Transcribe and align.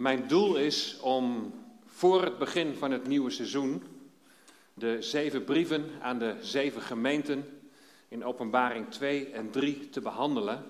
Mijn 0.00 0.26
doel 0.26 0.56
is 0.56 0.98
om 1.00 1.54
voor 1.86 2.24
het 2.24 2.38
begin 2.38 2.74
van 2.74 2.90
het 2.90 3.06
nieuwe 3.06 3.30
seizoen 3.30 3.82
de 4.74 5.02
zeven 5.02 5.44
brieven 5.44 5.90
aan 6.02 6.18
de 6.18 6.36
zeven 6.40 6.82
gemeenten 6.82 7.60
in 8.08 8.24
Openbaring 8.24 8.90
2 8.90 9.30
en 9.30 9.50
3 9.50 9.88
te 9.88 10.00
behandelen 10.00 10.64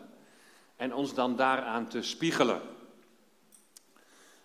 en 0.76 0.94
ons 0.94 1.14
dan 1.14 1.36
daaraan 1.36 1.88
te 1.88 2.02
spiegelen. 2.02 2.60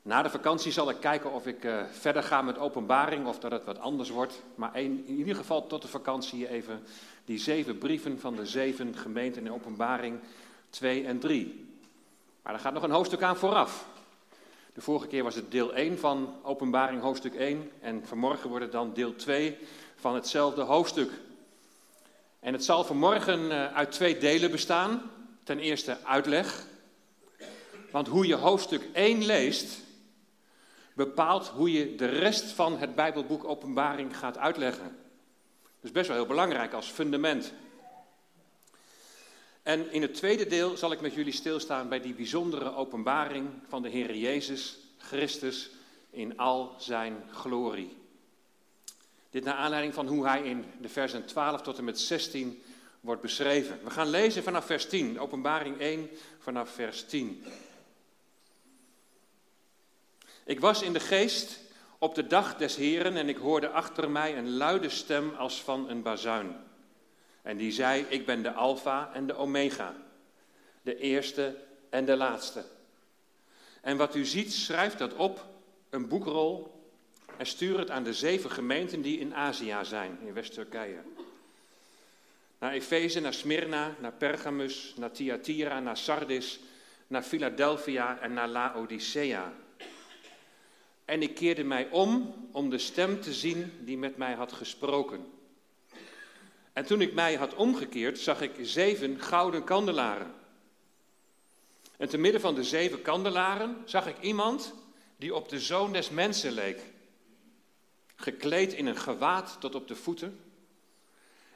Na 0.02 0.22
de 0.22 0.30
vakantie 0.30 0.72
zal 0.72 0.90
ik 0.90 1.00
kijken 1.00 1.32
of 1.32 1.48
ik 1.48 1.64
uh, 1.64 1.84
verder 1.92 2.24
ga 2.24 2.42
met 2.42 2.58
openbaring 2.58 3.28
of 3.28 3.40
dat 3.40 3.52
het 3.52 3.66
wat 3.66 3.80
anders 3.80 4.10
wordt. 4.10 4.42
Maar 4.56 4.80
in 4.80 5.06
ieder 5.08 5.36
geval 5.36 5.68
tot 5.68 5.82
de 5.82 5.88
vakantie 5.88 6.50
even 6.50 6.84
die 7.24 7.38
zeven 7.38 7.78
brieven 7.78 8.20
van 8.20 8.36
de 8.36 8.46
zeven 8.46 8.96
gemeenten 8.96 9.46
in 9.46 9.54
openbaring 9.54 10.20
2 10.70 11.06
en 11.06 11.20
3. 11.20 11.76
Maar 12.42 12.54
er 12.54 12.60
gaat 12.60 12.74
nog 12.74 12.84
een 12.84 12.92
hoofdstuk 12.92 13.22
aan 13.22 13.38
vooraf. 13.38 13.94
De 14.76 14.82
vorige 14.82 15.08
keer 15.08 15.24
was 15.24 15.36
het 15.36 15.52
deel 15.52 15.74
1 15.74 16.00
van 16.00 16.36
openbaring 16.44 17.02
hoofdstuk 17.02 17.36
1 17.36 17.72
en 17.82 18.06
vanmorgen 18.06 18.50
wordt 18.50 18.64
het 18.64 18.74
dan 18.74 18.94
deel 18.94 19.16
2 19.16 19.58
van 19.96 20.16
hetzelfde 20.16 20.62
hoofdstuk. 20.62 21.12
En 22.40 22.54
het 22.54 22.64
zal 22.64 22.84
vanmorgen 22.84 23.40
uh, 23.40 23.74
uit 23.74 23.92
twee 23.92 24.18
delen 24.18 24.52
bestaan. 24.52 25.12
Ten 25.44 25.60
eerste 25.60 25.98
uitleg. 26.04 26.66
Want 27.92 28.08
hoe 28.08 28.28
je 28.28 28.36
hoofdstuk 28.36 28.90
1 28.94 29.26
leest, 29.26 29.80
bepaalt 30.94 31.48
hoe 31.48 31.72
je 31.72 31.96
de 31.96 32.06
rest 32.06 32.44
van 32.44 32.78
het 32.78 32.96
Bijbelboek 32.96 33.44
Openbaring 33.44 34.18
gaat 34.18 34.38
uitleggen. 34.38 34.98
Dat 35.64 35.84
is 35.84 35.92
best 35.92 36.08
wel 36.08 36.18
heel 36.18 36.26
belangrijk 36.26 36.74
als 36.74 36.88
fundament. 36.88 37.54
En 39.66 39.92
in 39.92 40.02
het 40.02 40.14
tweede 40.14 40.48
deel 40.48 40.78
zal 40.78 40.92
ik 40.92 41.02
met 41.02 41.14
jullie 41.14 41.34
stilstaan 41.34 41.90
bij 41.90 42.02
die 42.02 42.14
bijzondere 42.14 42.76
openbaring 42.76 43.50
van 43.68 43.82
de 43.82 43.90
Heer 43.90 44.16
Jezus 44.16 44.78
Christus 44.98 45.70
in 46.10 46.38
al 46.38 46.76
zijn 46.78 47.24
glorie. 47.32 47.98
Dit 49.30 49.44
naar 49.44 49.54
aanleiding 49.54 49.94
van 49.94 50.08
hoe 50.08 50.28
hij 50.28 50.42
in 50.42 50.66
de 50.82 50.90
versen 50.90 51.26
12 51.26 51.62
tot 51.62 51.78
en 51.78 51.84
met 51.84 52.00
16 52.00 52.64
wordt 53.02 53.22
beschreven. 53.22 53.80
We 53.84 53.90
gaan 53.90 54.10
lezen 54.10 54.44
vanaf 54.44 54.66
vers 54.66 54.90
10, 54.90 55.20
openbaring 55.20 55.80
1 55.80 56.10
vanaf 56.40 56.70
vers 56.70 57.06
10. 57.06 57.44
Ik 60.44 60.60
was 60.60 60.82
in 60.82 60.94
de 60.94 61.00
geest 61.00 61.60
op 61.98 62.16
de 62.16 62.28
dag 62.28 62.56
des 62.56 62.76
Heren 62.76 63.16
en 63.16 63.30
ik 63.30 63.38
hoorde 63.38 63.70
achter 63.70 64.12
mij 64.12 64.38
een 64.38 64.58
luide 64.58 64.90
stem 64.90 65.34
als 65.36 65.62
van 65.62 65.90
een 65.90 66.02
bazuin. 66.02 66.56
En 67.46 67.58
die 67.58 67.72
zei, 67.72 68.06
ik 68.10 68.26
ben 68.26 68.44
de 68.44 68.52
Alpha 68.52 69.12
en 69.14 69.28
de 69.28 69.36
Omega, 69.36 69.96
de 70.82 70.98
eerste 70.98 71.58
en 71.90 72.06
de 72.06 72.16
laatste. 72.16 72.64
En 73.82 73.98
wat 73.98 74.16
u 74.16 74.26
ziet, 74.26 74.54
schrijf 74.54 74.96
dat 74.96 75.14
op, 75.14 75.46
een 75.90 76.08
boekrol, 76.08 76.84
en 77.38 77.46
stuur 77.46 77.80
het 77.80 77.90
aan 77.90 78.04
de 78.04 78.14
zeven 78.14 78.52
gemeenten 78.52 79.02
die 79.02 79.20
in 79.20 79.36
Azië 79.36 79.78
zijn, 79.82 80.18
in 80.22 80.34
West-Turkije. 80.34 81.00
Naar 82.60 82.72
Efeze, 82.72 83.20
naar 83.20 83.34
Smyrna, 83.34 83.96
naar 84.00 84.14
Pergamus, 84.14 84.94
naar 84.98 85.12
Thyatira, 85.12 85.80
naar 85.80 85.98
Sardis, 85.98 86.60
naar 87.08 87.24
Philadelphia 87.24 88.20
en 88.20 88.34
naar 88.34 88.48
Laodicea. 88.48 89.54
En 91.06 91.22
ik 91.22 91.36
keerde 91.36 91.64
mij 91.64 91.90
om 91.90 92.34
om 92.52 92.70
de 92.70 92.78
stem 92.78 93.22
te 93.22 93.34
zien 93.34 93.72
die 93.80 93.98
met 93.98 94.18
mij 94.18 94.34
had 94.34 94.52
gesproken. 94.52 95.35
En 96.76 96.86
toen 96.86 97.02
ik 97.02 97.14
mij 97.14 97.36
had 97.36 97.54
omgekeerd, 97.54 98.20
zag 98.20 98.42
ik 98.42 98.52
zeven 98.62 99.22
gouden 99.22 99.64
kandelaren. 99.64 100.34
En 101.98 102.10
te 102.10 102.18
midden 102.18 102.42
van 102.42 102.56
de 102.56 102.64
zeven 102.64 103.02
kandelaren 103.02 103.82
zag 103.86 104.08
ik 104.08 104.22
iemand 104.22 104.74
die 105.18 105.36
op 105.36 105.50
de 105.50 105.60
zoon 105.60 105.94
des 105.94 106.10
mensen 106.10 106.52
leek. 106.52 106.82
Gekleed 108.16 108.74
in 108.74 108.86
een 108.86 108.98
gewaad 108.98 109.58
tot 109.60 109.76
op 109.76 109.88
de 109.88 109.96
voeten. 109.96 110.40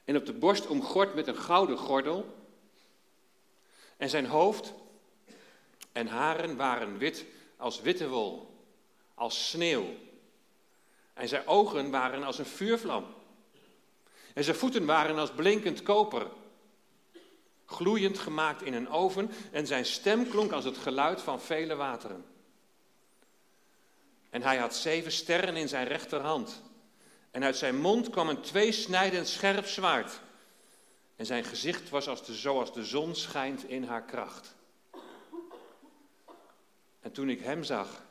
En 0.05 0.15
op 0.15 0.25
de 0.25 0.33
borst 0.33 0.67
omgord 0.67 1.13
met 1.13 1.27
een 1.27 1.37
gouden 1.37 1.77
gordel. 1.77 2.35
En 3.97 4.09
zijn 4.09 4.25
hoofd 4.25 4.73
en 5.91 6.07
haren 6.07 6.55
waren 6.55 6.97
wit 6.97 7.25
als 7.57 7.81
witte 7.81 8.07
wol 8.07 8.63
als 9.13 9.49
sneeuw. 9.49 9.85
En 11.13 11.27
zijn 11.27 11.47
ogen 11.47 11.89
waren 11.89 12.23
als 12.23 12.39
een 12.39 12.45
vuurvlam. 12.45 13.17
En 14.39 14.45
zijn 14.45 14.57
voeten 14.57 14.85
waren 14.85 15.17
als 15.17 15.31
blinkend 15.31 15.83
koper. 15.83 16.27
Gloeiend 17.65 18.19
gemaakt 18.19 18.61
in 18.61 18.73
een 18.73 18.89
oven. 18.89 19.31
En 19.51 19.67
zijn 19.67 19.85
stem 19.85 20.29
klonk 20.29 20.51
als 20.51 20.63
het 20.63 20.77
geluid 20.77 21.21
van 21.21 21.41
vele 21.41 21.75
wateren. 21.75 22.25
En 24.29 24.41
hij 24.41 24.57
had 24.57 24.75
zeven 24.75 25.11
sterren 25.11 25.55
in 25.55 25.67
zijn 25.67 25.87
rechterhand. 25.87 26.61
En 27.31 27.43
uit 27.43 27.57
zijn 27.57 27.81
mond 27.81 28.09
kwam 28.09 28.29
een 28.29 28.41
tweesnijdend 28.41 29.27
scherp 29.27 29.65
zwaard. 29.65 30.21
En 31.15 31.25
zijn 31.25 31.43
gezicht 31.43 31.89
was 31.89 32.07
als 32.07 32.25
de, 32.25 32.33
zoals 32.33 32.73
de 32.73 32.85
zon 32.85 33.15
schijnt 33.15 33.69
in 33.69 33.83
haar 33.83 34.03
kracht. 34.03 34.55
En 36.99 37.11
toen 37.11 37.29
ik 37.29 37.39
hem 37.39 37.63
zag, 37.63 38.03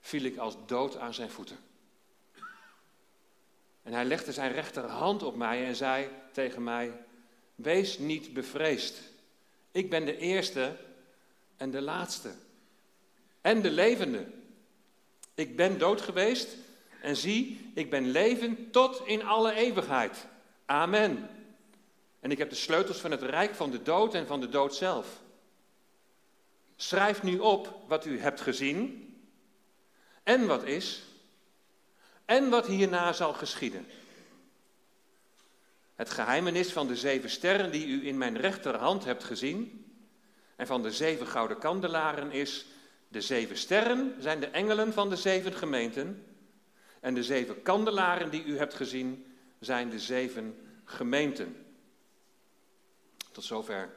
viel 0.00 0.22
ik 0.22 0.36
als 0.36 0.56
dood 0.66 0.96
aan 0.96 1.14
zijn 1.14 1.30
voeten. 1.30 1.58
En 3.84 3.92
hij 3.92 4.04
legde 4.04 4.32
zijn 4.32 4.52
rechterhand 4.52 5.22
op 5.22 5.36
mij 5.36 5.66
en 5.66 5.76
zei 5.76 6.08
tegen 6.32 6.62
mij: 6.62 6.92
Wees 7.54 7.98
niet 7.98 8.32
bevreesd. 8.32 9.00
Ik 9.70 9.90
ben 9.90 10.04
de 10.04 10.16
eerste 10.16 10.76
en 11.56 11.70
de 11.70 11.80
laatste. 11.80 12.30
En 13.40 13.62
de 13.62 13.70
levende. 13.70 14.26
Ik 15.34 15.56
ben 15.56 15.78
dood 15.78 16.00
geweest 16.00 16.56
en 17.02 17.16
zie, 17.16 17.70
ik 17.74 17.90
ben 17.90 18.10
levend 18.10 18.72
tot 18.72 19.02
in 19.06 19.24
alle 19.24 19.52
eeuwigheid. 19.52 20.26
Amen. 20.64 21.28
En 22.20 22.30
ik 22.30 22.38
heb 22.38 22.50
de 22.50 22.56
sleutels 22.56 22.98
van 22.98 23.10
het 23.10 23.22
rijk 23.22 23.54
van 23.54 23.70
de 23.70 23.82
dood 23.82 24.14
en 24.14 24.26
van 24.26 24.40
de 24.40 24.48
dood 24.48 24.74
zelf. 24.74 25.06
Schrijf 26.76 27.22
nu 27.22 27.38
op 27.38 27.78
wat 27.86 28.04
u 28.04 28.20
hebt 28.20 28.40
gezien 28.40 29.08
en 30.22 30.46
wat 30.46 30.64
is 30.64 31.02
en 32.24 32.50
wat 32.50 32.66
hierna 32.66 33.12
zal 33.12 33.32
geschieden. 33.32 33.86
Het 35.94 36.10
geheimenis 36.10 36.72
van 36.72 36.86
de 36.86 36.96
zeven 36.96 37.30
sterren 37.30 37.72
die 37.72 37.86
u 37.86 38.06
in 38.06 38.18
mijn 38.18 38.36
rechterhand 38.36 39.04
hebt 39.04 39.24
gezien 39.24 39.84
en 40.56 40.66
van 40.66 40.82
de 40.82 40.92
zeven 40.92 41.26
gouden 41.26 41.58
kandelaren 41.58 42.30
is, 42.30 42.66
de 43.08 43.20
zeven 43.20 43.56
sterren 43.56 44.14
zijn 44.18 44.40
de 44.40 44.46
engelen 44.46 44.92
van 44.92 45.08
de 45.08 45.16
zeven 45.16 45.52
gemeenten 45.52 46.26
en 47.00 47.14
de 47.14 47.22
zeven 47.22 47.62
kandelaren 47.62 48.30
die 48.30 48.44
u 48.44 48.58
hebt 48.58 48.74
gezien 48.74 49.26
zijn 49.60 49.90
de 49.90 49.98
zeven 49.98 50.68
gemeenten. 50.84 51.66
Tot 53.32 53.44
zover 53.44 53.90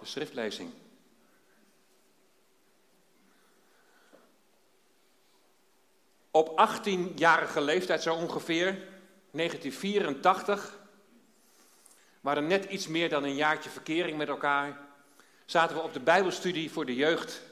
de 0.00 0.06
schriftlezing. 0.06 0.70
Op 6.30 6.68
18-jarige 6.68 7.60
leeftijd, 7.60 8.02
zo 8.02 8.14
ongeveer, 8.14 8.64
1984, 9.30 10.78
waren 12.20 12.46
net 12.46 12.64
iets 12.64 12.86
meer 12.86 13.08
dan 13.08 13.24
een 13.24 13.34
jaartje 13.34 13.70
verkering 13.70 14.16
met 14.16 14.28
elkaar, 14.28 14.80
zaten 15.44 15.76
we 15.76 15.82
op 15.82 15.92
de 15.92 16.00
Bijbelstudie 16.00 16.70
voor 16.70 16.86
de 16.86 16.94
jeugd 16.94 17.42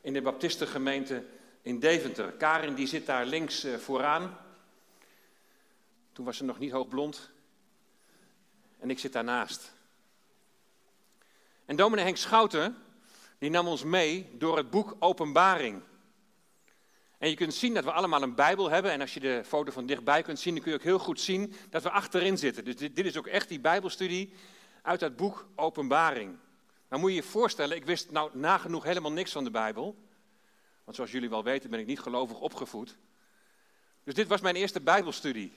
in 0.00 0.12
de 0.12 0.22
Baptistengemeente 0.22 1.24
in 1.62 1.78
Deventer. 1.78 2.32
Karin 2.32 2.74
die 2.74 2.86
zit 2.86 3.06
daar 3.06 3.26
links 3.26 3.64
eh, 3.64 3.74
vooraan. 3.74 4.38
Toen 6.12 6.24
was 6.24 6.36
ze 6.36 6.44
nog 6.44 6.58
niet 6.58 6.72
hoogblond. 6.72 7.30
En 8.78 8.90
ik 8.90 8.98
zit 8.98 9.12
daarnaast. 9.12 9.72
En 11.64 11.76
dominee 11.76 12.04
Henk 12.04 12.16
Schouten, 12.16 12.76
die 13.38 13.50
nam 13.50 13.68
ons 13.68 13.84
mee 13.84 14.30
door 14.38 14.56
het 14.56 14.70
boek 14.70 14.96
Openbaring. 14.98 15.82
En 17.18 17.28
je 17.28 17.36
kunt 17.36 17.54
zien 17.54 17.74
dat 17.74 17.84
we 17.84 17.92
allemaal 17.92 18.22
een 18.22 18.34
Bijbel 18.34 18.70
hebben. 18.70 18.92
En 18.92 19.00
als 19.00 19.14
je 19.14 19.20
de 19.20 19.42
foto 19.46 19.72
van 19.72 19.86
dichtbij 19.86 20.22
kunt 20.22 20.38
zien, 20.38 20.54
dan 20.54 20.62
kun 20.62 20.72
je 20.72 20.78
ook 20.78 20.84
heel 20.84 20.98
goed 20.98 21.20
zien 21.20 21.54
dat 21.70 21.82
we 21.82 21.90
achterin 21.90 22.38
zitten. 22.38 22.64
Dus 22.64 22.76
dit, 22.76 22.96
dit 22.96 23.06
is 23.06 23.16
ook 23.16 23.26
echt 23.26 23.48
die 23.48 23.60
Bijbelstudie 23.60 24.32
uit 24.82 25.00
het 25.00 25.16
boek 25.16 25.46
Openbaring. 25.54 26.36
Maar 26.88 26.98
moet 26.98 27.10
je 27.10 27.16
je 27.16 27.22
voorstellen, 27.22 27.76
ik 27.76 27.84
wist 27.84 28.10
nou 28.10 28.30
nagenoeg 28.32 28.84
helemaal 28.84 29.12
niks 29.12 29.32
van 29.32 29.44
de 29.44 29.50
Bijbel. 29.50 29.96
Want 30.84 30.96
zoals 30.96 31.10
jullie 31.10 31.30
wel 31.30 31.44
weten 31.44 31.70
ben 31.70 31.80
ik 31.80 31.86
niet 31.86 32.00
gelovig 32.00 32.40
opgevoed. 32.40 32.96
Dus 34.04 34.14
dit 34.14 34.26
was 34.26 34.40
mijn 34.40 34.56
eerste 34.56 34.80
Bijbelstudie. 34.80 35.52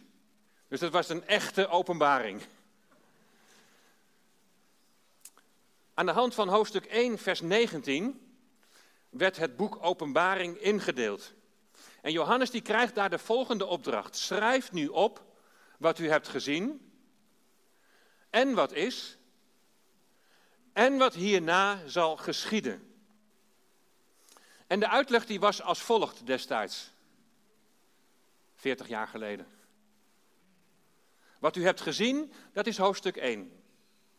Dus 0.68 0.80
dat 0.80 0.92
was 0.92 1.10
een 1.10 1.28
echte 1.28 1.68
openbaring. 1.68 2.42
Aan 5.94 6.06
de 6.06 6.12
hand 6.12 6.34
van 6.34 6.48
hoofdstuk 6.48 6.86
1, 6.86 7.18
vers 7.18 7.42
19 7.42 8.36
werd 9.10 9.38
het 9.38 9.56
boek 9.56 9.78
Openbaring 9.82 10.58
ingedeeld. 10.58 11.34
En 12.02 12.12
Johannes 12.12 12.50
die 12.50 12.62
krijgt 12.62 12.96
daar 12.96 13.10
de 13.10 13.20
volgende 13.20 13.66
opdracht. 13.66 14.16
Schrijf 14.16 14.72
nu 14.72 14.88
op 14.88 15.26
wat 15.78 16.00
u 16.00 16.10
hebt 16.10 16.28
gezien 16.28 16.92
en 18.30 18.54
wat 18.54 18.72
is 18.72 19.18
en 20.74 20.98
wat 20.98 21.14
hierna 21.14 21.88
zal 21.88 22.18
geschieden. 22.18 22.96
En 24.68 24.80
de 24.80 24.90
uitleg 24.90 25.26
die 25.26 25.40
was 25.40 25.62
als 25.62 25.82
volgt 25.82 26.26
destijds, 26.26 26.94
40 28.56 28.88
jaar 28.88 29.08
geleden. 29.08 29.48
Wat 31.40 31.56
u 31.56 31.64
hebt 31.64 31.82
gezien, 31.82 32.34
dat 32.54 32.68
is 32.68 32.78
hoofdstuk 32.78 33.16
1. 33.16 33.64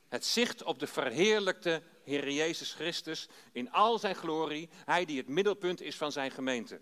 Het 0.08 0.26
zicht 0.26 0.62
op 0.62 0.78
de 0.78 0.86
verheerlijkte 0.86 1.82
Heer 2.04 2.30
Jezus 2.30 2.72
Christus 2.72 3.28
in 3.52 3.70
al 3.70 3.98
zijn 3.98 4.14
glorie, 4.14 4.68
hij 4.84 5.04
die 5.04 5.18
het 5.18 5.28
middelpunt 5.28 5.80
is 5.80 5.96
van 5.96 6.12
zijn 6.12 6.30
gemeente. 6.30 6.80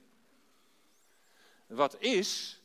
Wat 1.71 1.97
is, 2.01 2.61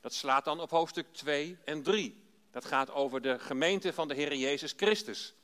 dat 0.00 0.12
slaat 0.12 0.44
dan 0.44 0.60
op 0.60 0.70
hoofdstuk 0.70 1.06
2 1.12 1.58
en 1.64 1.82
3. 1.82 2.22
Dat 2.50 2.64
gaat 2.64 2.90
over 2.90 3.22
de 3.22 3.38
gemeente 3.38 3.92
van 3.92 4.08
de 4.08 4.14
Heer 4.14 4.34
Jezus 4.34 4.74
Christus. 4.76 5.34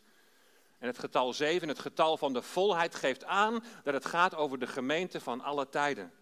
En 0.79 0.87
het 0.87 0.99
getal 0.99 1.33
7, 1.33 1.69
het 1.69 1.79
getal 1.79 2.17
van 2.17 2.33
de 2.33 2.43
volheid, 2.43 2.95
geeft 2.95 3.25
aan 3.25 3.65
dat 3.83 3.95
het 3.95 4.05
gaat 4.05 4.35
over 4.35 4.59
de 4.59 4.67
gemeente 4.67 5.21
van 5.21 5.41
alle 5.41 5.69
tijden. 5.69 6.13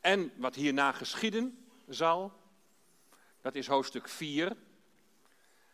En 0.00 0.32
wat 0.36 0.54
hierna 0.54 0.92
geschieden 0.92 1.66
zal, 1.86 2.32
dat 3.40 3.54
is 3.54 3.66
hoofdstuk 3.66 4.08
4, 4.08 4.56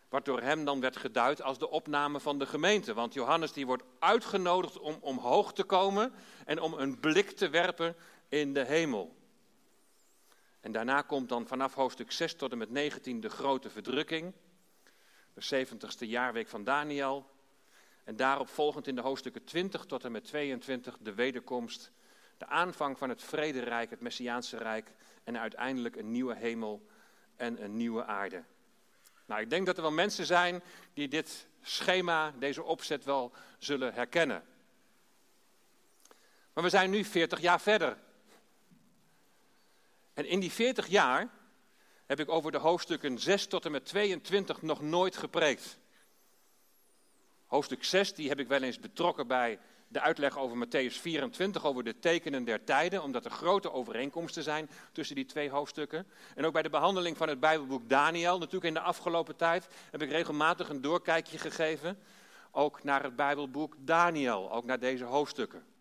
wat 0.08 0.24
door 0.24 0.40
hem 0.40 0.64
dan 0.64 0.80
werd 0.80 0.96
geduid 0.96 1.42
als 1.42 1.58
de 1.58 1.70
opname 1.70 2.20
van 2.20 2.38
de 2.38 2.46
gemeente. 2.46 2.94
Want 2.94 3.14
Johannes 3.14 3.52
die 3.52 3.66
wordt 3.66 3.84
uitgenodigd 3.98 4.78
om 4.78 4.98
omhoog 5.00 5.52
te 5.52 5.64
komen 5.64 6.12
en 6.44 6.60
om 6.60 6.74
een 6.74 7.00
blik 7.00 7.30
te 7.30 7.48
werpen 7.48 7.96
in 8.28 8.52
de 8.52 8.64
hemel. 8.64 9.22
En 10.64 10.72
daarna 10.72 11.02
komt 11.02 11.28
dan 11.28 11.46
vanaf 11.46 11.74
hoofdstuk 11.74 12.12
6 12.12 12.34
tot 12.34 12.52
en 12.52 12.58
met 12.58 12.70
19 12.70 13.20
de 13.20 13.28
grote 13.28 13.70
verdrukking, 13.70 14.32
de 15.34 15.66
70ste 15.66 16.06
jaarweek 16.06 16.48
van 16.48 16.64
Daniel. 16.64 17.30
En 18.04 18.16
daarop 18.16 18.48
volgend 18.48 18.86
in 18.86 18.94
de 18.94 19.00
hoofdstukken 19.00 19.44
20 19.44 19.84
tot 19.84 20.04
en 20.04 20.12
met 20.12 20.24
22 20.24 20.96
de 21.00 21.14
wederkomst, 21.14 21.90
de 22.38 22.46
aanvang 22.46 22.98
van 22.98 23.08
het 23.08 23.22
vrederijk, 23.22 23.90
het 23.90 24.00
Messiaanse 24.00 24.56
rijk 24.56 24.92
en 25.24 25.38
uiteindelijk 25.38 25.96
een 25.96 26.10
nieuwe 26.10 26.34
hemel 26.34 26.86
en 27.36 27.64
een 27.64 27.76
nieuwe 27.76 28.04
aarde. 28.04 28.44
Nou, 29.26 29.40
ik 29.40 29.50
denk 29.50 29.66
dat 29.66 29.76
er 29.76 29.82
wel 29.82 29.92
mensen 29.92 30.26
zijn 30.26 30.62
die 30.94 31.08
dit 31.08 31.46
schema, 31.62 32.34
deze 32.38 32.62
opzet 32.62 33.04
wel 33.04 33.32
zullen 33.58 33.94
herkennen. 33.94 34.44
Maar 36.52 36.64
we 36.64 36.70
zijn 36.70 36.90
nu 36.90 37.04
40 37.04 37.40
jaar 37.40 37.60
verder. 37.60 37.96
En 40.14 40.26
in 40.26 40.40
die 40.40 40.52
40 40.52 40.86
jaar 40.86 41.28
heb 42.06 42.20
ik 42.20 42.28
over 42.28 42.52
de 42.52 42.58
hoofdstukken 42.58 43.18
6 43.18 43.46
tot 43.46 43.64
en 43.64 43.70
met 43.70 43.84
22 43.84 44.62
nog 44.62 44.80
nooit 44.80 45.16
gepreekt. 45.16 45.78
Hoofdstuk 47.46 47.84
6, 47.84 48.14
die 48.14 48.28
heb 48.28 48.38
ik 48.38 48.48
wel 48.48 48.62
eens 48.62 48.80
betrokken 48.80 49.26
bij 49.26 49.58
de 49.88 50.00
uitleg 50.00 50.38
over 50.38 50.66
Matthäus 50.66 51.00
24, 51.00 51.64
over 51.64 51.84
de 51.84 51.98
tekenen 51.98 52.44
der 52.44 52.64
tijden, 52.64 53.02
omdat 53.02 53.24
er 53.24 53.30
grote 53.30 53.72
overeenkomsten 53.72 54.42
zijn 54.42 54.70
tussen 54.92 55.16
die 55.16 55.24
twee 55.24 55.50
hoofdstukken. 55.50 56.06
En 56.34 56.44
ook 56.44 56.52
bij 56.52 56.62
de 56.62 56.70
behandeling 56.70 57.16
van 57.16 57.28
het 57.28 57.40
Bijbelboek 57.40 57.88
Daniel, 57.88 58.38
natuurlijk 58.38 58.64
in 58.64 58.74
de 58.74 58.80
afgelopen 58.80 59.36
tijd, 59.36 59.68
heb 59.90 60.02
ik 60.02 60.10
regelmatig 60.10 60.68
een 60.68 60.80
doorkijkje 60.80 61.38
gegeven, 61.38 61.98
ook 62.50 62.82
naar 62.82 63.02
het 63.02 63.16
Bijbelboek 63.16 63.74
Daniel, 63.78 64.52
ook 64.52 64.64
naar 64.64 64.78
deze 64.78 65.04
hoofdstukken. 65.04 65.73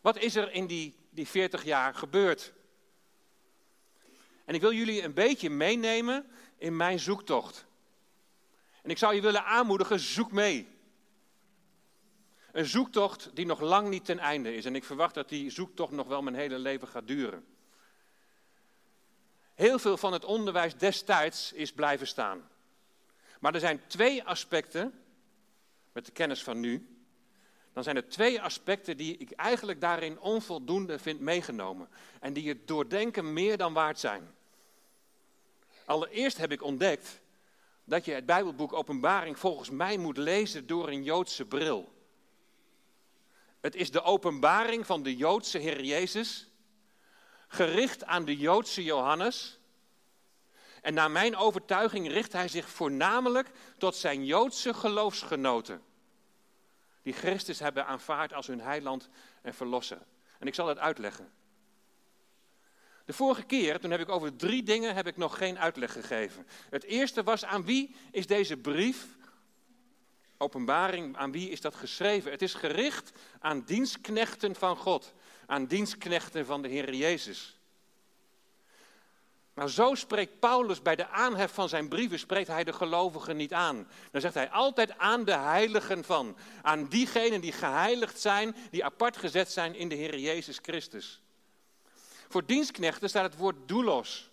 Wat 0.00 0.18
is 0.18 0.36
er 0.36 0.52
in 0.52 0.66
die, 0.66 0.96
die 1.10 1.28
40 1.28 1.64
jaar 1.64 1.94
gebeurd? 1.94 2.52
En 4.44 4.54
ik 4.54 4.60
wil 4.60 4.72
jullie 4.72 5.02
een 5.02 5.14
beetje 5.14 5.50
meenemen 5.50 6.30
in 6.58 6.76
mijn 6.76 6.98
zoektocht. 6.98 7.66
En 8.82 8.90
ik 8.90 8.98
zou 8.98 9.14
je 9.14 9.20
willen 9.20 9.44
aanmoedigen, 9.44 10.00
zoek 10.00 10.32
mee. 10.32 10.68
Een 12.52 12.66
zoektocht 12.66 13.30
die 13.34 13.46
nog 13.46 13.60
lang 13.60 13.88
niet 13.88 14.04
ten 14.04 14.18
einde 14.18 14.54
is. 14.54 14.64
En 14.64 14.74
ik 14.74 14.84
verwacht 14.84 15.14
dat 15.14 15.28
die 15.28 15.50
zoektocht 15.50 15.92
nog 15.92 16.06
wel 16.06 16.22
mijn 16.22 16.36
hele 16.36 16.58
leven 16.58 16.88
gaat 16.88 17.06
duren. 17.06 17.46
Heel 19.54 19.78
veel 19.78 19.96
van 19.96 20.12
het 20.12 20.24
onderwijs 20.24 20.76
destijds 20.76 21.52
is 21.52 21.72
blijven 21.72 22.06
staan. 22.06 22.48
Maar 23.40 23.54
er 23.54 23.60
zijn 23.60 23.86
twee 23.86 24.24
aspecten, 24.24 25.02
met 25.92 26.06
de 26.06 26.12
kennis 26.12 26.42
van 26.42 26.60
nu, 26.60 26.89
dan 27.72 27.82
zijn 27.82 27.96
er 27.96 28.08
twee 28.08 28.40
aspecten 28.40 28.96
die 28.96 29.16
ik 29.16 29.30
eigenlijk 29.30 29.80
daarin 29.80 30.20
onvoldoende 30.20 30.98
vind 30.98 31.20
meegenomen. 31.20 31.88
En 32.20 32.32
die 32.32 32.48
het 32.48 32.68
doordenken 32.68 33.32
meer 33.32 33.56
dan 33.56 33.72
waard 33.72 33.98
zijn. 33.98 34.34
Allereerst 35.84 36.36
heb 36.36 36.52
ik 36.52 36.62
ontdekt 36.62 37.20
dat 37.84 38.04
je 38.04 38.12
het 38.12 38.26
Bijbelboek 38.26 38.72
Openbaring 38.72 39.38
volgens 39.38 39.70
mij 39.70 39.96
moet 39.96 40.16
lezen 40.16 40.66
door 40.66 40.88
een 40.88 41.02
Joodse 41.02 41.44
bril. 41.44 41.92
Het 43.60 43.74
is 43.74 43.90
de 43.90 44.02
openbaring 44.02 44.86
van 44.86 45.02
de 45.02 45.16
Joodse 45.16 45.58
Heer 45.58 45.84
Jezus, 45.84 46.48
gericht 47.48 48.04
aan 48.04 48.24
de 48.24 48.36
Joodse 48.36 48.84
Johannes. 48.84 49.58
En 50.82 50.94
naar 50.94 51.10
mijn 51.10 51.36
overtuiging 51.36 52.08
richt 52.08 52.32
hij 52.32 52.48
zich 52.48 52.68
voornamelijk 52.68 53.50
tot 53.78 53.96
zijn 53.96 54.24
Joodse 54.24 54.74
geloofsgenoten, 54.74 55.82
die 57.02 57.12
Christus 57.12 57.58
hebben 57.58 57.86
aanvaard 57.86 58.32
als 58.32 58.46
hun 58.46 58.60
heiland 58.60 59.08
en 59.42 59.54
verlosser. 59.54 60.06
En 60.38 60.46
ik 60.46 60.54
zal 60.54 60.68
het 60.68 60.78
uitleggen. 60.78 61.32
De 63.04 63.12
vorige 63.12 63.42
keer, 63.42 63.80
toen 63.80 63.90
heb 63.90 64.00
ik 64.00 64.08
over 64.08 64.36
drie 64.36 64.62
dingen 64.62 64.94
heb 64.94 65.06
ik 65.06 65.16
nog 65.16 65.38
geen 65.38 65.58
uitleg 65.58 65.92
gegeven. 65.92 66.46
Het 66.70 66.84
eerste 66.84 67.22
was 67.22 67.44
aan 67.44 67.64
wie 67.64 67.94
is 68.10 68.26
deze 68.26 68.56
brief, 68.56 69.06
openbaring, 70.36 71.16
aan 71.16 71.32
wie 71.32 71.50
is 71.50 71.60
dat 71.60 71.74
geschreven? 71.74 72.30
Het 72.30 72.42
is 72.42 72.54
gericht 72.54 73.12
aan 73.38 73.62
dienstknechten 73.64 74.54
van 74.54 74.76
God, 74.76 75.14
aan 75.46 75.66
dienstknechten 75.66 76.46
van 76.46 76.62
de 76.62 76.68
Heer 76.68 76.94
Jezus. 76.94 77.59
Maar 79.60 79.70
zo 79.70 79.94
spreekt 79.94 80.38
Paulus 80.38 80.82
bij 80.82 80.96
de 80.96 81.08
aanhef 81.08 81.52
van 81.52 81.68
zijn 81.68 81.88
brieven, 81.88 82.18
spreekt 82.18 82.48
hij 82.48 82.64
de 82.64 82.72
gelovigen 82.72 83.36
niet 83.36 83.52
aan. 83.52 83.88
Dan 84.10 84.20
zegt 84.20 84.34
hij 84.34 84.50
altijd 84.50 84.98
aan 84.98 85.24
de 85.24 85.36
heiligen 85.36 86.04
van, 86.04 86.36
aan 86.62 86.88
diegenen 86.88 87.40
die 87.40 87.52
geheiligd 87.52 88.20
zijn, 88.20 88.56
die 88.70 88.84
apart 88.84 89.16
gezet 89.16 89.52
zijn 89.52 89.74
in 89.74 89.88
de 89.88 89.94
Heer 89.94 90.18
Jezus 90.18 90.58
Christus. 90.62 91.22
Voor 92.28 92.46
dienstknechten 92.46 93.08
staat 93.08 93.24
het 93.24 93.36
woord 93.36 93.68
doulos. 93.68 94.30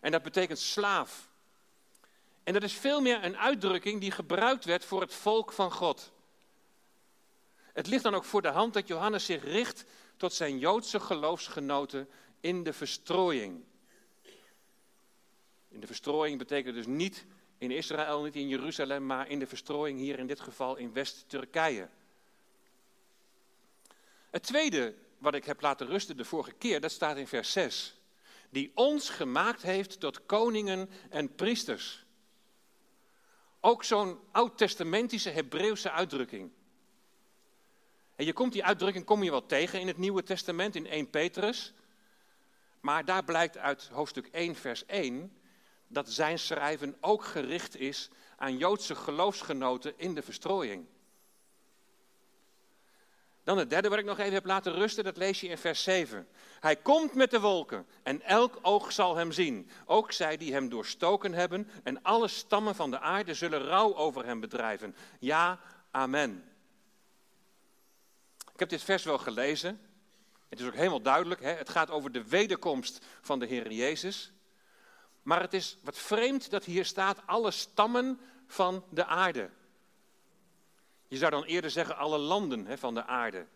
En 0.00 0.10
dat 0.10 0.22
betekent 0.22 0.58
slaaf. 0.58 1.28
En 2.44 2.52
dat 2.52 2.62
is 2.62 2.72
veel 2.72 3.00
meer 3.00 3.24
een 3.24 3.36
uitdrukking 3.36 4.00
die 4.00 4.10
gebruikt 4.10 4.64
werd 4.64 4.84
voor 4.84 5.00
het 5.00 5.14
volk 5.14 5.52
van 5.52 5.72
God. 5.72 6.12
Het 7.72 7.86
ligt 7.86 8.02
dan 8.02 8.14
ook 8.14 8.24
voor 8.24 8.42
de 8.42 8.48
hand 8.48 8.74
dat 8.74 8.88
Johannes 8.88 9.24
zich 9.24 9.44
richt 9.44 9.84
tot 10.16 10.32
zijn 10.32 10.58
Joodse 10.58 11.00
geloofsgenoten 11.00 12.08
in 12.40 12.62
de 12.62 12.72
verstrooiing. 12.72 13.66
In 15.68 15.80
de 15.80 15.86
verstrooiing 15.86 16.38
betekent 16.38 16.74
dus 16.74 16.86
niet 16.86 17.26
in 17.58 17.70
Israël, 17.70 18.22
niet 18.22 18.36
in 18.36 18.48
Jeruzalem, 18.48 19.06
maar 19.06 19.28
in 19.28 19.38
de 19.38 19.46
verstrooiing 19.46 19.98
hier 19.98 20.18
in 20.18 20.26
dit 20.26 20.40
geval 20.40 20.76
in 20.76 20.92
West-Turkije. 20.92 21.88
Het 24.30 24.42
tweede 24.42 24.94
wat 25.18 25.34
ik 25.34 25.44
heb 25.44 25.60
laten 25.60 25.86
rusten 25.86 26.16
de 26.16 26.24
vorige 26.24 26.52
keer, 26.52 26.80
dat 26.80 26.92
staat 26.92 27.16
in 27.16 27.26
vers 27.26 27.52
6. 27.52 27.96
Die 28.50 28.70
ons 28.74 29.08
gemaakt 29.08 29.62
heeft 29.62 30.00
tot 30.00 30.26
koningen 30.26 30.90
en 31.10 31.34
priesters. 31.34 32.04
Ook 33.60 33.84
zo'n 33.84 34.18
oud-testamentische 34.30 35.30
Hebreeuwse 35.30 35.90
uitdrukking. 35.90 36.50
En 38.16 38.24
je 38.24 38.32
komt 38.32 38.52
die 38.52 38.64
uitdrukking 38.64 39.04
kom 39.04 39.22
je 39.22 39.30
wel 39.30 39.46
tegen 39.46 39.80
in 39.80 39.86
het 39.86 39.98
Nieuwe 39.98 40.22
Testament, 40.22 40.74
in 40.74 40.86
1 40.86 41.10
Petrus. 41.10 41.72
Maar 42.80 43.04
daar 43.04 43.24
blijkt 43.24 43.56
uit 43.56 43.88
hoofdstuk 43.92 44.26
1, 44.26 44.54
vers 44.54 44.86
1, 44.86 45.32
dat 45.88 46.10
zijn 46.10 46.38
schrijven 46.38 46.96
ook 47.00 47.24
gericht 47.24 47.76
is 47.76 48.10
aan 48.36 48.56
Joodse 48.56 48.94
geloofsgenoten 48.94 49.92
in 49.96 50.14
de 50.14 50.22
verstrooiing. 50.22 50.86
Dan 53.44 53.58
het 53.58 53.70
derde 53.70 53.88
wat 53.88 53.98
ik 53.98 54.04
nog 54.04 54.18
even 54.18 54.32
heb 54.32 54.44
laten 54.44 54.72
rusten, 54.72 55.04
dat 55.04 55.16
lees 55.16 55.40
je 55.40 55.48
in 55.48 55.58
vers 55.58 55.82
7. 55.82 56.28
Hij 56.60 56.76
komt 56.76 57.14
met 57.14 57.30
de 57.30 57.40
wolken 57.40 57.86
en 58.02 58.22
elk 58.22 58.58
oog 58.62 58.92
zal 58.92 59.16
hem 59.16 59.32
zien. 59.32 59.70
Ook 59.84 60.12
zij 60.12 60.36
die 60.36 60.52
hem 60.52 60.68
doorstoken 60.68 61.32
hebben 61.32 61.70
en 61.82 62.02
alle 62.02 62.28
stammen 62.28 62.74
van 62.74 62.90
de 62.90 63.00
aarde 63.00 63.34
zullen 63.34 63.62
rouw 63.62 63.96
over 63.96 64.24
hem 64.24 64.40
bedrijven. 64.40 64.96
Ja, 65.18 65.60
amen. 65.90 66.44
Ik 68.52 68.58
heb 68.58 68.68
dit 68.68 68.82
vers 68.82 69.04
wel 69.04 69.18
gelezen. 69.18 69.80
Het 70.48 70.60
is 70.60 70.66
ook 70.66 70.74
helemaal 70.74 71.02
duidelijk. 71.02 71.42
Hè? 71.42 71.50
Het 71.52 71.68
gaat 71.68 71.90
over 71.90 72.12
de 72.12 72.28
wederkomst 72.28 73.04
van 73.20 73.38
de 73.38 73.46
Heer 73.46 73.72
Jezus. 73.72 74.32
Maar 75.28 75.40
het 75.40 75.54
is 75.54 75.76
wat 75.82 75.98
vreemd 75.98 76.50
dat 76.50 76.64
hier 76.64 76.84
staat 76.84 77.22
alle 77.26 77.50
stammen 77.50 78.20
van 78.46 78.84
de 78.90 79.04
aarde. 79.04 79.50
Je 81.08 81.16
zou 81.16 81.30
dan 81.30 81.44
eerder 81.44 81.70
zeggen 81.70 81.96
alle 81.96 82.18
landen 82.18 82.66
hè, 82.66 82.78
van 82.78 82.94
de 82.94 83.04
aarde. 83.04 83.46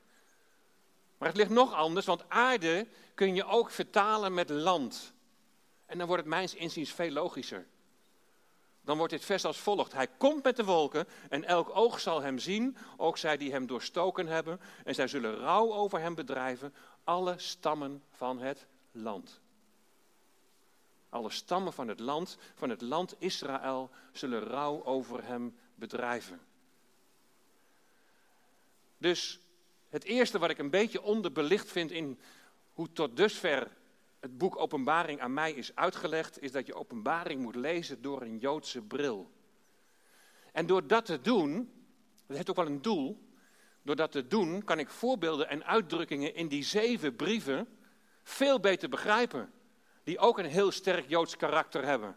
Maar 1.18 1.28
het 1.28 1.36
ligt 1.36 1.50
nog 1.50 1.74
anders, 1.74 2.06
want 2.06 2.28
aarde 2.28 2.86
kun 3.14 3.34
je 3.34 3.44
ook 3.44 3.70
vertalen 3.70 4.34
met 4.34 4.50
land. 4.50 5.12
En 5.86 5.98
dan 5.98 6.06
wordt 6.06 6.22
het 6.22 6.32
mijns 6.32 6.54
inziens 6.54 6.92
veel 6.92 7.10
logischer. 7.10 7.66
dan 8.80 8.96
wordt 8.96 9.12
dit 9.12 9.24
vers 9.24 9.44
als 9.44 9.58
volgt. 9.58 9.92
Hij 9.92 10.08
komt 10.18 10.44
met 10.44 10.56
de 10.56 10.64
wolken 10.64 11.06
en 11.28 11.44
elk 11.44 11.76
oog 11.76 12.00
zal 12.00 12.22
hem 12.22 12.38
zien, 12.38 12.76
ook 12.96 13.18
zij 13.18 13.36
die 13.36 13.52
hem 13.52 13.66
doorstoken 13.66 14.26
hebben. 14.26 14.60
En 14.84 14.94
zij 14.94 15.08
zullen 15.08 15.36
rouw 15.36 15.72
over 15.72 16.00
hem 16.00 16.14
bedrijven, 16.14 16.74
alle 17.04 17.34
stammen 17.38 18.02
van 18.10 18.40
het 18.40 18.66
land. 18.90 19.40
Alle 21.12 21.30
stammen 21.30 21.72
van 21.72 21.88
het 21.88 22.00
land, 22.00 22.36
van 22.54 22.70
het 22.70 22.80
land 22.80 23.14
Israël, 23.18 23.90
zullen 24.12 24.42
rouw 24.42 24.84
over 24.84 25.24
hem 25.24 25.56
bedrijven. 25.74 26.40
Dus 28.98 29.40
het 29.88 30.04
eerste 30.04 30.38
wat 30.38 30.50
ik 30.50 30.58
een 30.58 30.70
beetje 30.70 31.02
onderbelicht 31.02 31.70
vind 31.70 31.90
in 31.90 32.18
hoe 32.72 32.92
tot 32.92 33.16
dusver 33.16 33.70
het 34.20 34.38
boek 34.38 34.58
Openbaring 34.58 35.20
aan 35.20 35.34
mij 35.34 35.52
is 35.52 35.74
uitgelegd, 35.74 36.42
is 36.42 36.52
dat 36.52 36.66
je 36.66 36.74
Openbaring 36.74 37.42
moet 37.42 37.56
lezen 37.56 38.02
door 38.02 38.22
een 38.22 38.38
Joodse 38.38 38.82
bril. 38.82 39.30
En 40.52 40.66
door 40.66 40.86
dat 40.86 41.04
te 41.04 41.20
doen, 41.20 41.72
dat 42.26 42.36
heeft 42.36 42.50
ook 42.50 42.56
wel 42.56 42.66
een 42.66 42.82
doel, 42.82 43.28
door 43.82 43.96
dat 43.96 44.12
te 44.12 44.26
doen 44.26 44.64
kan 44.64 44.78
ik 44.78 44.90
voorbeelden 44.90 45.48
en 45.48 45.64
uitdrukkingen 45.64 46.34
in 46.34 46.48
die 46.48 46.64
zeven 46.64 47.16
brieven 47.16 47.68
veel 48.22 48.60
beter 48.60 48.88
begrijpen, 48.88 49.52
die 50.04 50.18
ook 50.18 50.38
een 50.38 50.46
heel 50.46 50.70
sterk 50.70 51.08
Joods 51.08 51.36
karakter 51.36 51.84
hebben. 51.84 52.16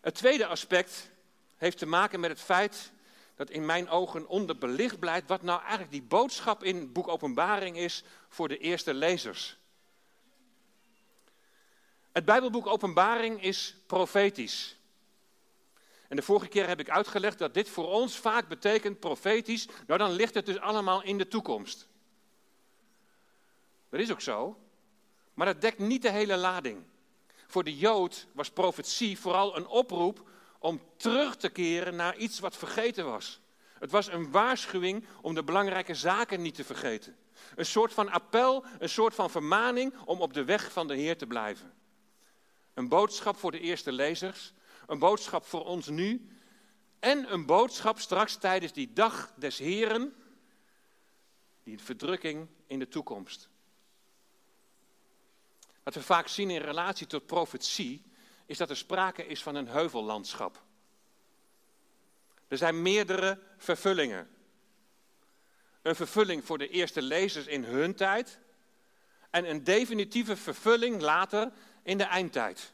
Het 0.00 0.14
tweede 0.14 0.46
aspect 0.46 1.10
heeft 1.56 1.78
te 1.78 1.86
maken 1.86 2.20
met 2.20 2.30
het 2.30 2.40
feit 2.40 2.92
dat 3.34 3.50
in 3.50 3.66
mijn 3.66 3.88
ogen 3.88 4.26
onderbelicht 4.26 4.98
blijft 4.98 5.28
wat 5.28 5.42
nou 5.42 5.60
eigenlijk 5.60 5.90
die 5.90 6.02
boodschap 6.02 6.64
in 6.64 6.76
het 6.76 6.92
boek 6.92 7.08
Openbaring 7.08 7.76
is 7.76 8.04
voor 8.28 8.48
de 8.48 8.58
eerste 8.58 8.94
lezers. 8.94 9.56
Het 12.12 12.24
Bijbelboek 12.24 12.66
Openbaring 12.66 13.42
is 13.42 13.76
profetisch. 13.86 14.76
En 16.08 16.16
de 16.16 16.22
vorige 16.22 16.48
keer 16.48 16.68
heb 16.68 16.80
ik 16.80 16.90
uitgelegd 16.90 17.38
dat 17.38 17.54
dit 17.54 17.68
voor 17.68 17.88
ons 17.88 18.16
vaak 18.16 18.48
betekent 18.48 19.00
profetisch. 19.00 19.68
Nou, 19.86 19.98
dan 19.98 20.10
ligt 20.10 20.34
het 20.34 20.46
dus 20.46 20.58
allemaal 20.58 21.02
in 21.02 21.18
de 21.18 21.28
toekomst. 21.28 21.88
Dat 23.88 24.00
is 24.00 24.10
ook 24.10 24.20
zo. 24.20 24.61
Maar 25.42 25.52
dat 25.52 25.62
dekt 25.62 25.78
niet 25.78 26.02
de 26.02 26.10
hele 26.10 26.36
lading. 26.36 26.82
Voor 27.46 27.64
de 27.64 27.76
Jood 27.76 28.26
was 28.32 28.50
profetie 28.50 29.18
vooral 29.18 29.56
een 29.56 29.66
oproep 29.66 30.28
om 30.58 30.80
terug 30.96 31.36
te 31.36 31.48
keren 31.48 31.96
naar 31.96 32.16
iets 32.16 32.38
wat 32.38 32.56
vergeten 32.56 33.04
was. 33.04 33.40
Het 33.78 33.90
was 33.90 34.06
een 34.06 34.30
waarschuwing 34.30 35.04
om 35.20 35.34
de 35.34 35.44
belangrijke 35.44 35.94
zaken 35.94 36.42
niet 36.42 36.54
te 36.54 36.64
vergeten. 36.64 37.16
Een 37.54 37.66
soort 37.66 37.92
van 37.92 38.10
appel, 38.10 38.64
een 38.78 38.88
soort 38.88 39.14
van 39.14 39.30
vermaning 39.30 39.94
om 40.04 40.20
op 40.20 40.32
de 40.32 40.44
weg 40.44 40.72
van 40.72 40.86
de 40.86 40.96
Heer 40.96 41.16
te 41.16 41.26
blijven. 41.26 41.72
Een 42.74 42.88
boodschap 42.88 43.36
voor 43.36 43.50
de 43.50 43.60
eerste 43.60 43.92
lezers, 43.92 44.52
een 44.86 44.98
boodschap 44.98 45.44
voor 45.44 45.64
ons 45.64 45.88
nu 45.88 46.28
en 46.98 47.32
een 47.32 47.46
boodschap 47.46 47.98
straks 47.98 48.36
tijdens 48.36 48.72
die 48.72 48.92
dag 48.92 49.32
des 49.36 49.58
Heren, 49.58 50.14
die 51.62 51.78
verdrukking 51.78 52.48
in 52.66 52.78
de 52.78 52.88
toekomst. 52.88 53.50
Wat 55.82 55.94
we 55.94 56.02
vaak 56.02 56.28
zien 56.28 56.50
in 56.50 56.60
relatie 56.60 57.06
tot 57.06 57.26
profetie, 57.26 58.02
is 58.46 58.58
dat 58.58 58.70
er 58.70 58.76
sprake 58.76 59.26
is 59.26 59.42
van 59.42 59.54
een 59.54 59.68
heuvellandschap. 59.68 60.62
Er 62.48 62.56
zijn 62.56 62.82
meerdere 62.82 63.38
vervullingen. 63.56 64.30
Een 65.82 65.96
vervulling 65.96 66.44
voor 66.44 66.58
de 66.58 66.68
eerste 66.68 67.02
lezers 67.02 67.46
in 67.46 67.64
hun 67.64 67.94
tijd 67.94 68.38
en 69.30 69.50
een 69.50 69.64
definitieve 69.64 70.36
vervulling 70.36 71.00
later 71.00 71.52
in 71.82 71.98
de 71.98 72.04
eindtijd. 72.04 72.72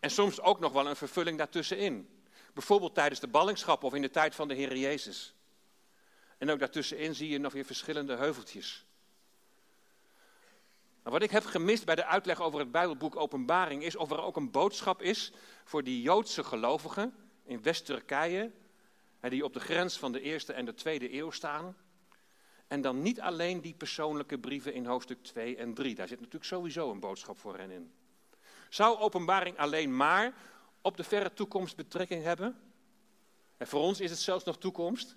En 0.00 0.10
soms 0.10 0.40
ook 0.40 0.60
nog 0.60 0.72
wel 0.72 0.86
een 0.86 0.96
vervulling 0.96 1.38
daartussenin. 1.38 2.22
Bijvoorbeeld 2.54 2.94
tijdens 2.94 3.20
de 3.20 3.26
ballingschap 3.26 3.82
of 3.84 3.94
in 3.94 4.02
de 4.02 4.10
tijd 4.10 4.34
van 4.34 4.48
de 4.48 4.54
Heer 4.54 4.76
Jezus. 4.76 5.34
En 6.38 6.50
ook 6.50 6.58
daartussenin 6.58 7.14
zie 7.14 7.28
je 7.28 7.38
nog 7.38 7.52
weer 7.52 7.64
verschillende 7.64 8.16
heuveltjes. 8.16 8.86
Maar 11.08 11.18
wat 11.18 11.28
ik 11.28 11.34
heb 11.34 11.44
gemist 11.44 11.84
bij 11.84 11.94
de 11.94 12.04
uitleg 12.04 12.40
over 12.40 12.58
het 12.58 12.70
Bijbelboek 12.70 13.16
Openbaring 13.16 13.82
is 13.82 13.96
of 13.96 14.10
er 14.10 14.22
ook 14.22 14.36
een 14.36 14.50
boodschap 14.50 15.02
is 15.02 15.32
voor 15.64 15.84
die 15.84 16.02
Joodse 16.02 16.44
gelovigen 16.44 17.14
in 17.44 17.62
West-Turkije, 17.62 18.50
die 19.20 19.44
op 19.44 19.52
de 19.52 19.60
grens 19.60 19.98
van 19.98 20.12
de 20.12 20.20
eerste 20.20 20.52
en 20.52 20.64
de 20.64 20.74
tweede 20.74 21.14
eeuw 21.14 21.30
staan. 21.30 21.76
En 22.66 22.80
dan 22.80 23.02
niet 23.02 23.20
alleen 23.20 23.60
die 23.60 23.74
persoonlijke 23.74 24.38
brieven 24.38 24.74
in 24.74 24.86
hoofdstuk 24.86 25.22
2 25.22 25.56
en 25.56 25.74
3. 25.74 25.94
Daar 25.94 26.08
zit 26.08 26.18
natuurlijk 26.18 26.44
sowieso 26.44 26.90
een 26.90 27.00
boodschap 27.00 27.38
voor 27.38 27.56
hen 27.56 27.70
in. 27.70 27.92
Zou 28.68 28.98
openbaring 28.98 29.58
alleen 29.58 29.96
maar 29.96 30.34
op 30.80 30.96
de 30.96 31.04
verre 31.04 31.32
toekomst 31.32 31.76
betrekking 31.76 32.22
hebben? 32.22 32.60
En 33.56 33.66
voor 33.66 33.80
ons 33.80 34.00
is 34.00 34.10
het 34.10 34.20
zelfs 34.20 34.44
nog 34.44 34.58
toekomst. 34.58 35.16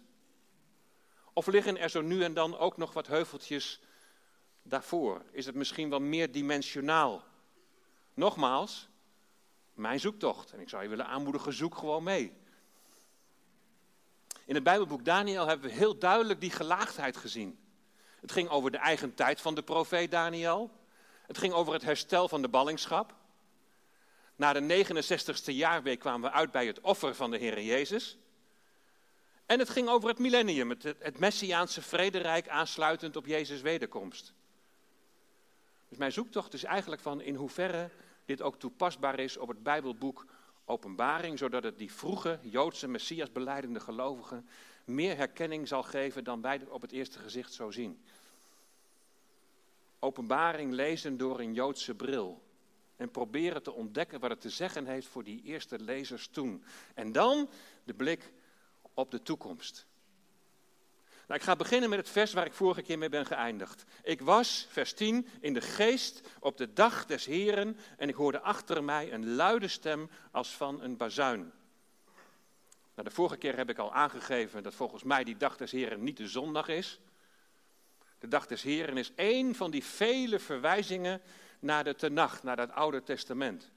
Of 1.34 1.48
liggen 1.48 1.78
er 1.78 1.90
zo 1.90 2.02
nu 2.02 2.24
en 2.24 2.34
dan 2.34 2.58
ook 2.58 2.78
nog 2.78 2.94
wat 2.94 3.08
heuveltjes 3.08 3.82
daarvoor? 4.64 5.22
Is 5.32 5.46
het 5.46 5.56
misschien 5.56 5.90
wel 5.90 6.00
meer 6.00 6.32
dimensionaal? 6.32 7.24
Nogmaals, 8.14 8.90
mijn 9.74 10.00
zoektocht. 10.00 10.52
En 10.52 10.60
ik 10.60 10.70
zou 10.70 10.84
je 10.84 10.90
willen 10.90 11.08
aanmoedigen, 11.08 11.54
zoek 11.54 11.76
gewoon 11.76 12.04
mee. 12.04 12.34
In 14.46 14.56
het 14.56 14.64
Bijbelboek 14.64 15.06
Daniel 15.06 15.48
hebben 15.48 15.70
we 15.70 15.76
heel 15.76 15.98
duidelijk 15.98 16.42
die 16.42 16.52
gelaagdheid 16.52 17.18
gezien. 17.18 17.60
Het 18.20 18.32
ging 18.32 18.50
over 18.50 18.72
de 18.72 18.78
eigen 18.78 19.14
tijd 19.14 19.42
van 19.42 19.56
de 19.56 19.64
profeet 19.64 20.12
Daniel. 20.12 20.72
Het 21.28 21.38
ging 21.38 21.54
over 21.54 21.74
het 21.74 21.82
herstel 21.82 22.28
van 22.28 22.42
de 22.42 22.50
ballingschap. 22.50 23.16
Na 24.36 24.54
de 24.54 24.86
69ste 24.86 25.54
jaarweek 25.54 26.00
kwamen 26.00 26.30
we 26.30 26.36
uit 26.36 26.52
bij 26.52 26.68
het 26.68 26.80
offer 26.80 27.16
van 27.16 27.32
de 27.32 27.38
Heer 27.38 27.62
Jezus. 27.62 28.18
En 29.46 29.60
het 29.60 29.70
ging 29.70 29.90
over 29.90 30.10
het 30.10 30.20
millennium, 30.20 30.70
het, 30.70 31.20
Messiaanse 31.20 31.82
vrederijk 31.82 32.50
aansluitend 32.50 33.16
op 33.16 33.26
Jezus' 33.26 33.62
wederkomst. 33.62 34.34
Dus 35.92 36.00
mijn 36.00 36.12
zoektocht 36.12 36.54
is 36.54 36.64
eigenlijk 36.64 37.02
van 37.02 37.22
in 37.22 37.36
hoeverre 37.36 37.90
dit 38.26 38.42
ook 38.42 38.60
toepasbaar 38.60 39.20
is 39.20 39.38
op 39.38 39.48
het 39.48 39.64
Bijbelboek 39.64 40.26
Openbaring, 40.66 41.38
zodat 41.38 41.64
het 41.64 41.78
die 41.78 41.92
vroege 41.92 42.40
Joodse 42.42 42.88
Messias 42.88 43.32
beleidende 43.32 43.80
gelovigen 43.80 44.50
meer 44.86 45.18
herkenning 45.18 45.68
zal 45.68 45.84
geven 45.84 46.24
dan 46.24 46.42
wij 46.42 46.62
op 46.70 46.82
het 46.82 46.92
eerste 46.92 47.20
gezicht 47.20 47.54
zo 47.54 47.72
zien. 47.72 48.02
Openbaring 50.00 50.74
lezen 50.74 51.18
door 51.18 51.40
een 51.40 51.54
Joodse 51.54 51.96
bril 51.96 52.42
en 52.96 53.12
proberen 53.12 53.64
te 53.64 53.72
ontdekken 53.72 54.20
wat 54.20 54.30
het 54.30 54.42
te 54.42 54.50
zeggen 54.50 54.86
heeft 54.86 55.08
voor 55.08 55.24
die 55.24 55.44
eerste 55.44 55.80
lezers 55.80 56.28
toen. 56.28 56.64
En 56.94 57.12
dan 57.12 57.50
de 57.84 57.94
blik 57.94 58.34
op 58.94 59.12
de 59.12 59.22
toekomst. 59.22 59.88
Nou, 61.32 61.44
ik 61.44 61.50
ga 61.50 61.56
beginnen 61.56 61.90
met 61.90 62.00
het 62.00 62.10
vers 62.10 62.34
waar 62.34 62.46
ik 62.46 62.54
vorige 62.54 62.82
keer 62.82 62.98
mee 62.98 63.10
ben 63.10 63.26
geëindigd. 63.26 63.84
Ik 64.04 64.22
was, 64.22 64.68
vers 64.70 64.94
10, 64.94 65.28
in 65.40 65.54
de 65.54 65.62
geest 65.62 66.22
op 66.40 66.58
de 66.58 66.74
dag 66.74 67.06
des 67.06 67.26
Heren 67.26 67.78
en 67.98 68.10
ik 68.10 68.16
hoorde 68.16 68.40
achter 68.40 68.84
mij 68.84 69.14
een 69.14 69.36
luide 69.36 69.68
stem 69.68 70.10
als 70.32 70.50
van 70.50 70.82
een 70.82 70.98
bazuin. 70.98 71.52
Nou, 72.96 73.08
de 73.08 73.12
vorige 73.12 73.38
keer 73.38 73.58
heb 73.58 73.70
ik 73.70 73.78
al 73.78 73.94
aangegeven 73.94 74.64
dat 74.64 74.74
volgens 74.74 75.04
mij 75.04 75.24
die 75.24 75.38
dag 75.38 75.58
des 75.58 75.72
Heren 75.72 76.04
niet 76.04 76.18
de 76.18 76.28
zondag 76.28 76.68
is. 76.68 77.00
De 78.20 78.28
dag 78.28 78.48
des 78.48 78.62
Heren 78.62 78.98
is 78.98 79.12
één 79.16 79.56
van 79.56 79.72
die 79.72 79.84
vele 79.84 80.40
verwijzingen 80.40 81.22
naar 81.60 81.84
de 81.84 81.96
Tenach, 81.96 82.44
naar 82.44 82.56
dat 82.56 82.72
Oude 82.72 83.04
Testament. 83.04 83.72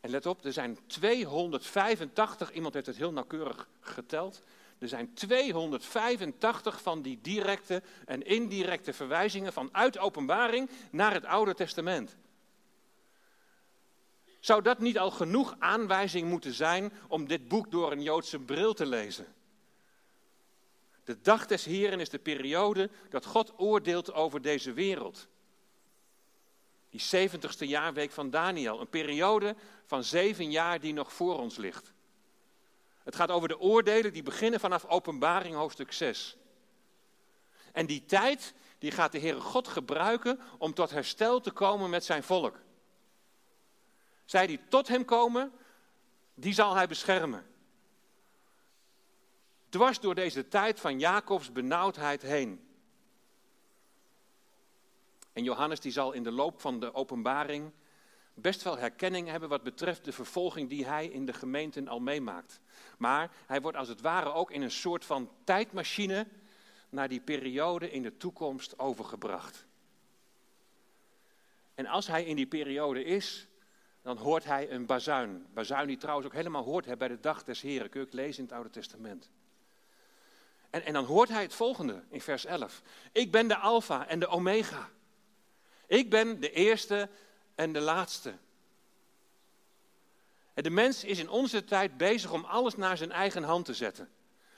En 0.00 0.10
let 0.10 0.26
op, 0.26 0.44
er 0.44 0.52
zijn 0.52 0.78
285, 0.86 2.52
iemand 2.52 2.74
heeft 2.74 2.86
het 2.86 2.96
heel 2.96 3.12
nauwkeurig 3.12 3.68
geteld, 3.80 4.42
er 4.84 4.90
zijn 4.90 5.14
285 5.14 6.82
van 6.82 7.02
die 7.02 7.18
directe 7.22 7.82
en 8.04 8.26
indirecte 8.26 8.92
verwijzingen 8.92 9.52
vanuit 9.52 9.98
openbaring 9.98 10.70
naar 10.90 11.12
het 11.12 11.24
Oude 11.24 11.54
Testament. 11.54 12.16
Zou 14.40 14.62
dat 14.62 14.78
niet 14.78 14.98
al 14.98 15.10
genoeg 15.10 15.56
aanwijzing 15.58 16.28
moeten 16.28 16.52
zijn 16.52 16.92
om 17.08 17.26
dit 17.28 17.48
boek 17.48 17.70
door 17.70 17.92
een 17.92 18.02
Joodse 18.02 18.38
bril 18.38 18.74
te 18.74 18.86
lezen? 18.86 19.34
De 21.04 21.20
dag 21.20 21.46
des 21.46 21.64
Heren 21.64 22.00
is 22.00 22.08
de 22.08 22.18
periode 22.18 22.90
dat 23.10 23.24
God 23.24 23.52
oordeelt 23.56 24.12
over 24.12 24.42
deze 24.42 24.72
wereld. 24.72 25.28
Die 26.90 27.28
70ste 27.28 27.66
jaarweek 27.66 28.10
van 28.10 28.30
Daniel, 28.30 28.80
een 28.80 28.88
periode 28.88 29.56
van 29.86 30.04
zeven 30.04 30.50
jaar 30.50 30.80
die 30.80 30.92
nog 30.92 31.12
voor 31.12 31.38
ons 31.38 31.56
ligt. 31.56 31.92
Het 33.04 33.16
gaat 33.16 33.30
over 33.30 33.48
de 33.48 33.58
oordelen 33.58 34.12
die 34.12 34.22
beginnen 34.22 34.60
vanaf 34.60 34.84
Openbaring 34.84 35.54
hoofdstuk 35.54 35.92
6. 35.92 36.36
En 37.72 37.86
die 37.86 38.04
tijd, 38.04 38.54
die 38.78 38.90
gaat 38.90 39.12
de 39.12 39.18
Heere 39.18 39.40
God 39.40 39.68
gebruiken 39.68 40.40
om 40.58 40.74
tot 40.74 40.90
herstel 40.90 41.40
te 41.40 41.50
komen 41.50 41.90
met 41.90 42.04
zijn 42.04 42.22
volk. 42.22 42.58
Zij 44.24 44.46
die 44.46 44.60
tot 44.68 44.88
hem 44.88 45.04
komen, 45.04 45.52
die 46.34 46.52
zal 46.52 46.74
hij 46.74 46.86
beschermen. 46.86 47.46
Dwars 49.68 50.00
door 50.00 50.14
deze 50.14 50.48
tijd 50.48 50.80
van 50.80 50.98
Jacobs 50.98 51.52
benauwdheid 51.52 52.22
heen. 52.22 52.68
En 55.32 55.44
Johannes 55.44 55.80
die 55.80 55.92
zal 55.92 56.12
in 56.12 56.22
de 56.22 56.30
loop 56.30 56.60
van 56.60 56.80
de 56.80 56.94
openbaring 56.94 57.72
best 58.34 58.62
wel 58.62 58.78
herkenning 58.78 59.28
hebben 59.28 59.48
wat 59.48 59.62
betreft 59.62 60.04
de 60.04 60.12
vervolging 60.12 60.68
die 60.68 60.86
hij 60.86 61.06
in 61.06 61.26
de 61.26 61.32
gemeenten 61.32 61.88
al 61.88 62.00
meemaakt. 62.00 62.60
Maar 62.98 63.30
hij 63.46 63.60
wordt 63.60 63.76
als 63.76 63.88
het 63.88 64.00
ware 64.00 64.32
ook 64.32 64.50
in 64.50 64.62
een 64.62 64.70
soort 64.70 65.04
van 65.04 65.30
tijdmachine 65.44 66.26
naar 66.88 67.08
die 67.08 67.20
periode 67.20 67.90
in 67.90 68.02
de 68.02 68.16
toekomst 68.16 68.78
overgebracht. 68.78 69.66
En 71.74 71.86
als 71.86 72.06
hij 72.06 72.24
in 72.24 72.36
die 72.36 72.46
periode 72.46 73.04
is, 73.04 73.46
dan 74.02 74.16
hoort 74.16 74.44
hij 74.44 74.70
een 74.70 74.86
bazuin. 74.86 75.46
Bazuin 75.54 75.86
die 75.86 75.96
trouwens 75.96 76.26
ook 76.26 76.34
helemaal 76.34 76.64
hoort 76.64 76.98
bij 76.98 77.08
de 77.08 77.20
dag 77.20 77.44
des 77.44 77.60
Heren. 77.60 77.90
Kun 77.90 78.00
je 78.00 78.06
ook 78.06 78.12
lezen 78.12 78.38
in 78.38 78.44
het 78.44 78.52
Oude 78.52 78.70
Testament. 78.70 79.30
En, 80.70 80.84
en 80.84 80.92
dan 80.92 81.04
hoort 81.04 81.28
hij 81.28 81.42
het 81.42 81.54
volgende 81.54 82.02
in 82.08 82.20
vers 82.20 82.44
11. 82.44 82.82
Ik 83.12 83.32
ben 83.32 83.48
de 83.48 83.56
Alpha 83.56 84.06
en 84.06 84.18
de 84.18 84.26
Omega. 84.26 84.90
Ik 85.86 86.10
ben 86.10 86.40
de 86.40 86.50
eerste 86.50 87.08
en 87.54 87.72
de 87.72 87.80
laatste. 87.80 88.34
De 90.54 90.70
mens 90.70 91.04
is 91.04 91.18
in 91.18 91.28
onze 91.28 91.64
tijd 91.64 91.96
bezig 91.96 92.32
om 92.32 92.44
alles 92.44 92.76
naar 92.76 92.96
zijn 92.96 93.12
eigen 93.12 93.42
hand 93.42 93.64
te 93.64 93.74
zetten. 93.74 94.10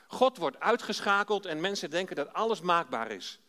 God 0.08 0.36
wordt 0.36 0.60
uitgeschakeld 0.60 1.46
en 1.46 1.60
mensen 1.60 1.90
denken 1.90 2.16
dat 2.16 2.32
alles 2.32 2.60
maakbaar 2.60 3.10
is. 3.10 3.40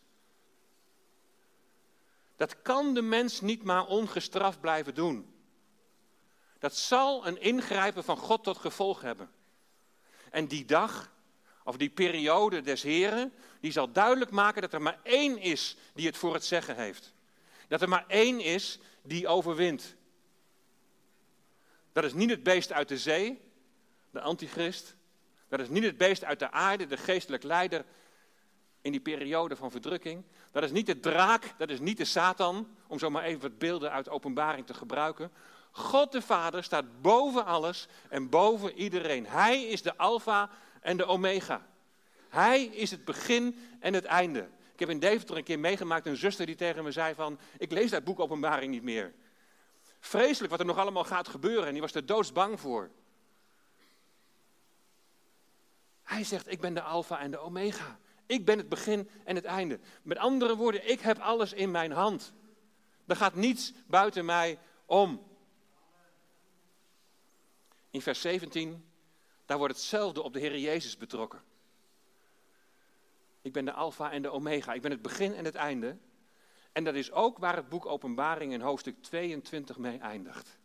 Dat 2.36 2.62
kan 2.62 2.94
de 2.94 3.02
mens 3.02 3.40
niet 3.40 3.62
maar 3.62 3.86
ongestraft 3.86 4.60
blijven 4.60 4.94
doen. 4.94 5.34
Dat 6.58 6.76
zal 6.76 7.26
een 7.26 7.40
ingrijpen 7.40 8.04
van 8.04 8.16
God 8.16 8.44
tot 8.44 8.58
gevolg 8.58 9.00
hebben. 9.00 9.30
En 10.30 10.46
die 10.46 10.64
dag, 10.64 11.12
of 11.64 11.76
die 11.76 11.90
periode 11.90 12.60
des 12.60 12.82
Heren, 12.82 13.32
die 13.60 13.72
zal 13.72 13.92
duidelijk 13.92 14.30
maken 14.30 14.62
dat 14.62 14.72
er 14.72 14.82
maar 14.82 15.00
één 15.02 15.38
is 15.38 15.76
die 15.94 16.06
het 16.06 16.16
voor 16.16 16.34
het 16.34 16.44
zeggen 16.44 16.76
heeft. 16.76 17.14
Dat 17.68 17.82
er 17.82 17.88
maar 17.88 18.04
één 18.08 18.40
is 18.40 18.78
die 19.02 19.28
overwint. 19.28 19.96
Dat 21.92 22.04
is 22.04 22.12
niet 22.12 22.30
het 22.30 22.42
beest 22.42 22.72
uit 22.72 22.88
de 22.88 22.98
zee, 22.98 23.40
de 24.10 24.20
antichrist. 24.20 24.96
Dat 25.48 25.60
is 25.60 25.68
niet 25.68 25.84
het 25.84 25.96
beest 25.96 26.24
uit 26.24 26.38
de 26.38 26.50
aarde, 26.50 26.86
de 26.86 26.96
geestelijk 26.96 27.42
leider 27.42 27.84
in 28.80 28.90
die 28.90 29.00
periode 29.00 29.56
van 29.56 29.70
verdrukking. 29.70 30.24
Dat 30.52 30.62
is 30.62 30.70
niet 30.70 30.86
de 30.86 31.00
draak, 31.00 31.54
dat 31.58 31.70
is 31.70 31.80
niet 31.80 31.96
de 31.96 32.04
Satan, 32.04 32.68
om 32.86 32.98
zo 32.98 33.10
maar 33.10 33.22
even 33.22 33.40
wat 33.40 33.58
beelden 33.58 33.90
uit 33.90 34.08
openbaring 34.08 34.66
te 34.66 34.74
gebruiken. 34.74 35.30
God 35.70 36.12
de 36.12 36.22
Vader 36.22 36.64
staat 36.64 37.02
boven 37.02 37.44
alles 37.44 37.88
en 38.08 38.28
boven 38.28 38.72
iedereen. 38.72 39.26
Hij 39.26 39.64
is 39.64 39.82
de 39.82 39.96
Alpha 39.96 40.50
en 40.80 40.96
de 40.96 41.06
Omega. 41.06 41.66
Hij 42.28 42.64
is 42.64 42.90
het 42.90 43.04
begin 43.04 43.58
en 43.80 43.94
het 43.94 44.04
einde. 44.04 44.48
Ik 44.78 44.86
heb 44.86 44.94
in 44.94 45.00
Deventer 45.00 45.36
een 45.36 45.44
keer 45.44 45.58
meegemaakt 45.58 46.06
een 46.06 46.16
zuster 46.16 46.46
die 46.46 46.54
tegen 46.54 46.84
me 46.84 46.92
zei 46.92 47.14
van, 47.14 47.38
ik 47.58 47.70
lees 47.70 47.90
dat 47.90 48.04
boek 48.04 48.20
Openbaring 48.20 48.72
niet 48.72 48.82
meer. 48.82 49.14
Vreselijk 50.00 50.50
wat 50.50 50.60
er 50.60 50.66
nog 50.66 50.78
allemaal 50.78 51.04
gaat 51.04 51.28
gebeuren 51.28 51.66
en 51.66 51.72
die 51.72 51.80
was 51.80 51.94
er 51.94 52.06
doodsbang 52.06 52.60
voor. 52.60 52.90
Hij 56.02 56.24
zegt, 56.24 56.50
ik 56.50 56.60
ben 56.60 56.74
de 56.74 56.82
Alpha 56.82 57.20
en 57.20 57.30
de 57.30 57.38
Omega. 57.38 57.98
Ik 58.26 58.44
ben 58.44 58.58
het 58.58 58.68
begin 58.68 59.10
en 59.24 59.34
het 59.34 59.44
einde. 59.44 59.80
Met 60.02 60.18
andere 60.18 60.56
woorden, 60.56 60.90
ik 60.90 61.00
heb 61.00 61.18
alles 61.18 61.52
in 61.52 61.70
mijn 61.70 61.92
hand. 61.92 62.32
Er 63.06 63.16
gaat 63.16 63.34
niets 63.34 63.72
buiten 63.86 64.24
mij 64.24 64.58
om. 64.86 65.26
In 67.90 68.02
vers 68.02 68.20
17, 68.20 68.90
daar 69.46 69.58
wordt 69.58 69.74
hetzelfde 69.74 70.22
op 70.22 70.32
de 70.32 70.40
Heer 70.40 70.58
Jezus 70.58 70.96
betrokken. 70.96 71.42
Ik 73.42 73.52
ben 73.52 73.64
de 73.64 73.72
Alpha 73.72 74.10
en 74.10 74.22
de 74.22 74.30
Omega. 74.30 74.72
Ik 74.72 74.82
ben 74.82 74.90
het 74.90 75.02
begin 75.02 75.34
en 75.34 75.44
het 75.44 75.54
einde. 75.54 75.96
En 76.72 76.84
dat 76.84 76.94
is 76.94 77.12
ook 77.12 77.38
waar 77.38 77.56
het 77.56 77.68
boek 77.68 77.86
Openbaring 77.86 78.52
in 78.52 78.60
hoofdstuk 78.60 79.02
22 79.02 79.78
mee 79.78 79.98
eindigt. 79.98 80.58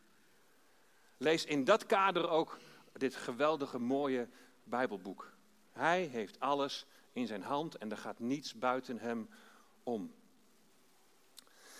Lees 1.18 1.46
in 1.46 1.64
dat 1.64 1.86
kader 1.86 2.30
ook 2.30 2.60
dit 2.94 3.16
geweldige 3.16 3.80
mooie 3.80 4.28
Bijbelboek. 4.64 5.34
Hij 5.72 6.04
heeft 6.04 6.40
alles 6.40 6.86
in 7.14 7.28
zijn 7.28 7.44
hand 7.44 7.76
en 7.76 7.92
er 7.92 7.98
gaat 7.98 8.20
niets 8.20 8.54
buiten 8.54 9.00
hem 9.00 9.30
om. 9.84 10.14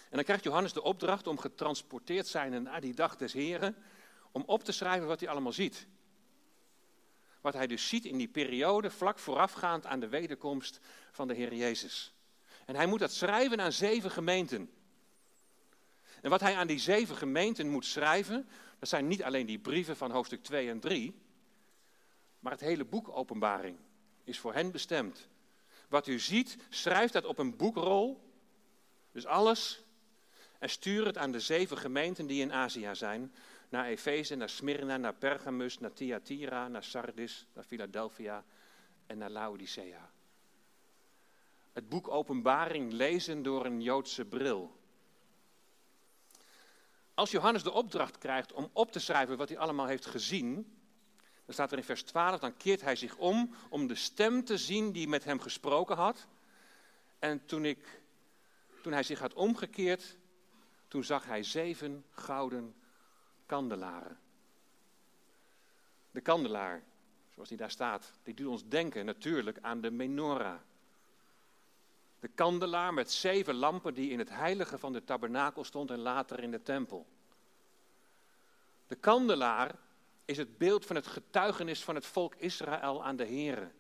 En 0.10 0.20
dan 0.20 0.24
krijgt 0.24 0.44
Johannes 0.44 0.74
de 0.74 0.82
opdracht 0.82 1.28
om 1.28 1.38
getransporteerd 1.38 2.28
zijn 2.28 2.64
naar 2.64 2.82
die 2.82 2.94
dag 2.94 3.16
des 3.16 3.34
Heren, 3.34 3.76
om 4.32 4.44
op 4.46 4.64
te 4.64 4.72
schrijven 4.72 5.08
wat 5.08 5.20
hij 5.20 5.30
allemaal 5.30 5.52
ziet. 5.52 5.88
Wat 7.44 7.54
hij 7.54 7.68
dus 7.68 7.88
ziet 7.88 8.06
in 8.06 8.18
die 8.18 8.28
periode 8.28 8.90
vlak 8.90 9.20
voorafgaand 9.20 9.86
aan 9.86 10.00
de 10.00 10.08
wederkomst 10.08 10.80
van 11.12 11.28
de 11.28 11.34
Heer 11.34 11.54
Jezus. 11.54 12.14
En 12.66 12.76
hij 12.76 12.86
moet 12.86 13.00
dat 13.00 13.12
schrijven 13.12 13.62
aan 13.62 13.72
zeven 13.72 14.12
gemeenten. 14.12 14.72
En 16.22 16.30
wat 16.30 16.42
hij 16.42 16.56
aan 16.56 16.68
die 16.68 16.80
zeven 16.80 17.16
gemeenten 17.16 17.70
moet 17.70 17.86
schrijven, 17.86 18.48
dat 18.80 18.90
zijn 18.90 19.08
niet 19.08 19.24
alleen 19.24 19.46
die 19.46 19.60
brieven 19.60 19.98
van 19.98 20.12
hoofdstuk 20.12 20.44
2 20.44 20.70
en 20.70 20.80
3, 20.80 21.22
maar 22.40 22.52
het 22.52 22.62
hele 22.62 22.86
boek 22.86 23.10
Openbaring 23.10 23.78
is 24.24 24.40
voor 24.40 24.54
hen 24.54 24.72
bestemd. 24.72 25.28
Wat 25.90 26.08
u 26.08 26.20
ziet, 26.20 26.58
schrijf 26.70 27.12
dat 27.12 27.26
op 27.26 27.38
een 27.38 27.56
boekrol. 27.56 28.32
Dus 29.12 29.26
alles. 29.26 29.84
En 30.60 30.70
stuur 30.70 31.06
het 31.06 31.18
aan 31.18 31.32
de 31.32 31.40
zeven 31.40 31.78
gemeenten 31.78 32.28
die 32.28 32.42
in 32.42 32.54
Azië 32.54 32.90
zijn. 32.92 33.34
Naar 33.74 33.86
Efeze, 33.86 34.36
naar 34.36 34.50
Smyrna, 34.50 34.98
naar 34.98 35.14
Pergamus, 35.14 35.80
naar 35.80 35.94
Thyatira, 35.94 36.68
naar 36.68 36.84
Sardis, 36.84 37.46
naar 37.54 37.64
Philadelphia 37.64 38.44
en 39.06 39.18
naar 39.18 39.30
Laodicea. 39.30 40.12
Het 41.72 41.90
boek 41.90 42.08
Openbaring 42.08 42.92
lezen 42.92 43.44
door 43.44 43.66
een 43.66 43.82
Joodse 43.82 44.26
bril. 44.26 44.80
Als 47.14 47.32
Johannes 47.32 47.64
de 47.64 47.72
opdracht 47.72 48.18
krijgt 48.18 48.54
om 48.54 48.70
op 48.74 48.92
te 48.92 49.00
schrijven 49.00 49.38
wat 49.38 49.50
hij 49.50 49.58
allemaal 49.58 49.88
heeft 49.88 50.06
gezien, 50.06 50.56
dan 51.46 51.54
staat 51.54 51.72
er 51.72 51.78
in 51.78 51.84
vers 51.84 52.04
12, 52.04 52.40
dan 52.40 52.58
keert 52.58 52.82
hij 52.82 52.96
zich 52.96 53.18
om 53.18 53.56
om 53.70 53.88
de 53.88 53.96
stem 53.96 54.46
te 54.46 54.58
zien 54.58 54.92
die 54.92 55.08
met 55.08 55.24
hem 55.24 55.40
gesproken 55.40 55.96
had. 55.96 56.28
En 57.20 57.46
toen, 57.46 57.66
ik, 57.66 58.02
toen 58.82 58.94
hij 58.94 59.04
zich 59.04 59.20
had 59.20 59.34
omgekeerd, 59.34 60.18
toen 60.88 61.04
zag 61.04 61.26
hij 61.26 61.44
zeven 61.44 62.06
gouden 62.12 62.76
kandelaren. 63.46 64.20
De 66.12 66.22
kandelaar, 66.22 66.84
zoals 67.34 67.50
die 67.50 67.58
daar 67.58 67.72
staat, 67.72 68.14
die 68.24 68.34
doet 68.34 68.48
ons 68.48 68.68
denken 68.68 69.06
natuurlijk 69.06 69.58
aan 69.62 69.82
de 69.82 69.92
menorah. 69.92 70.60
De 72.20 72.28
kandelaar 72.28 72.94
met 72.94 73.12
zeven 73.12 73.56
lampen 73.56 73.94
die 73.94 74.10
in 74.10 74.20
het 74.20 74.30
heilige 74.30 74.78
van 74.78 74.94
de 74.94 75.04
tabernakel 75.04 75.64
stond 75.64 75.92
en 75.92 76.00
later 76.00 76.40
in 76.40 76.52
de 76.52 76.62
tempel. 76.62 77.08
De 78.88 78.96
kandelaar 78.96 79.76
is 80.26 80.38
het 80.38 80.58
beeld 80.58 80.86
van 80.86 80.96
het 80.96 81.08
getuigenis 81.08 81.84
van 81.84 81.96
het 81.96 82.06
volk 82.06 82.36
Israël 82.36 83.04
aan 83.04 83.16
de 83.16 83.26
Here. 83.26 83.72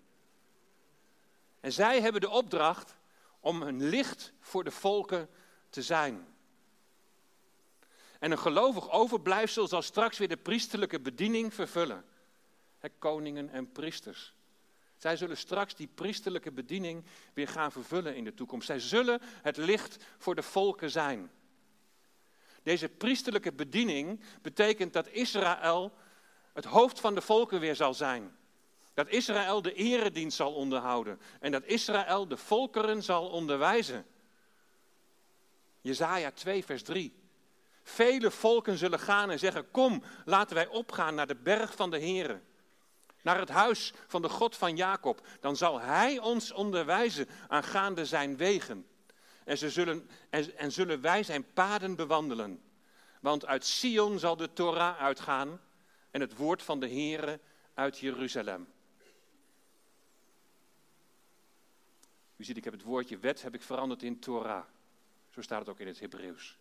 En 1.59 1.71
zij 1.71 2.01
hebben 2.01 2.21
de 2.21 2.29
opdracht 2.29 2.95
om 3.39 3.61
een 3.61 3.83
licht 3.83 4.33
voor 4.39 4.63
de 4.63 4.71
volken 4.71 5.29
te 5.69 5.81
zijn. 5.81 6.32
En 8.23 8.31
een 8.31 8.39
gelovig 8.39 8.91
overblijfsel 8.91 9.67
zal 9.67 9.81
straks 9.81 10.17
weer 10.17 10.27
de 10.27 10.37
priesterlijke 10.37 10.99
bediening 10.99 11.53
vervullen. 11.53 12.05
koningen 12.99 13.49
en 13.49 13.71
priesters. 13.71 14.33
Zij 14.97 15.17
zullen 15.17 15.37
straks 15.37 15.75
die 15.75 15.87
priesterlijke 15.87 16.51
bediening 16.51 17.03
weer 17.33 17.47
gaan 17.47 17.71
vervullen 17.71 18.15
in 18.15 18.23
de 18.23 18.33
toekomst. 18.33 18.65
Zij 18.65 18.79
zullen 18.79 19.19
het 19.23 19.57
licht 19.57 20.05
voor 20.17 20.35
de 20.35 20.41
volken 20.41 20.91
zijn. 20.91 21.31
Deze 22.61 22.89
priesterlijke 22.89 23.51
bediening 23.51 24.19
betekent 24.41 24.93
dat 24.93 25.07
Israël 25.07 25.93
het 26.53 26.65
hoofd 26.65 26.99
van 26.99 27.15
de 27.15 27.21
volken 27.21 27.59
weer 27.59 27.75
zal 27.75 27.93
zijn. 27.93 28.35
Dat 28.93 29.07
Israël 29.07 29.61
de 29.61 29.73
eredienst 29.73 30.37
zal 30.37 30.53
onderhouden 30.53 31.19
en 31.39 31.51
dat 31.51 31.65
Israël 31.65 32.27
de 32.27 32.37
volkeren 32.37 33.03
zal 33.03 33.29
onderwijzen. 33.29 34.05
Jezaja 35.81 36.31
2, 36.31 36.65
vers 36.65 36.83
3. 36.83 37.21
Vele 37.83 38.31
volken 38.31 38.77
zullen 38.77 38.99
gaan 38.99 39.31
en 39.31 39.39
zeggen: 39.39 39.71
Kom, 39.71 40.03
laten 40.25 40.55
wij 40.55 40.67
opgaan 40.67 41.15
naar 41.15 41.27
de 41.27 41.35
berg 41.35 41.75
van 41.75 41.91
de 41.91 41.99
Here, 41.99 42.41
naar 43.21 43.39
het 43.39 43.49
huis 43.49 43.93
van 44.07 44.21
de 44.21 44.29
God 44.29 44.55
van 44.55 44.75
Jacob. 44.75 45.27
Dan 45.39 45.55
zal 45.55 45.79
Hij 45.79 46.19
ons 46.19 46.51
onderwijzen 46.51 47.27
aangaande 47.47 48.05
zijn 48.05 48.37
wegen. 48.37 48.87
En, 49.45 49.57
ze 49.57 49.69
zullen, 49.69 50.09
en, 50.29 50.57
en 50.57 50.71
zullen 50.71 51.01
wij 51.01 51.23
zijn 51.23 51.53
paden 51.53 51.95
bewandelen. 51.95 52.61
Want 53.21 53.45
uit 53.45 53.65
Sion 53.65 54.19
zal 54.19 54.35
de 54.35 54.53
Torah 54.53 54.97
uitgaan 54.97 55.61
en 56.11 56.21
het 56.21 56.35
woord 56.35 56.63
van 56.63 56.79
de 56.79 56.87
Heere 56.87 57.39
uit 57.73 57.99
Jeruzalem. 57.99 58.67
U 62.35 62.43
ziet, 62.43 62.57
ik 62.57 62.63
heb 62.63 62.73
het 62.73 62.83
woordje 62.83 63.17
wet 63.17 63.41
heb 63.41 63.53
ik 63.53 63.61
veranderd 63.61 64.03
in 64.03 64.19
Torah. 64.19 64.63
Zo 65.29 65.41
staat 65.41 65.59
het 65.59 65.69
ook 65.69 65.79
in 65.79 65.87
het 65.87 65.99
Hebreeuws. 65.99 66.57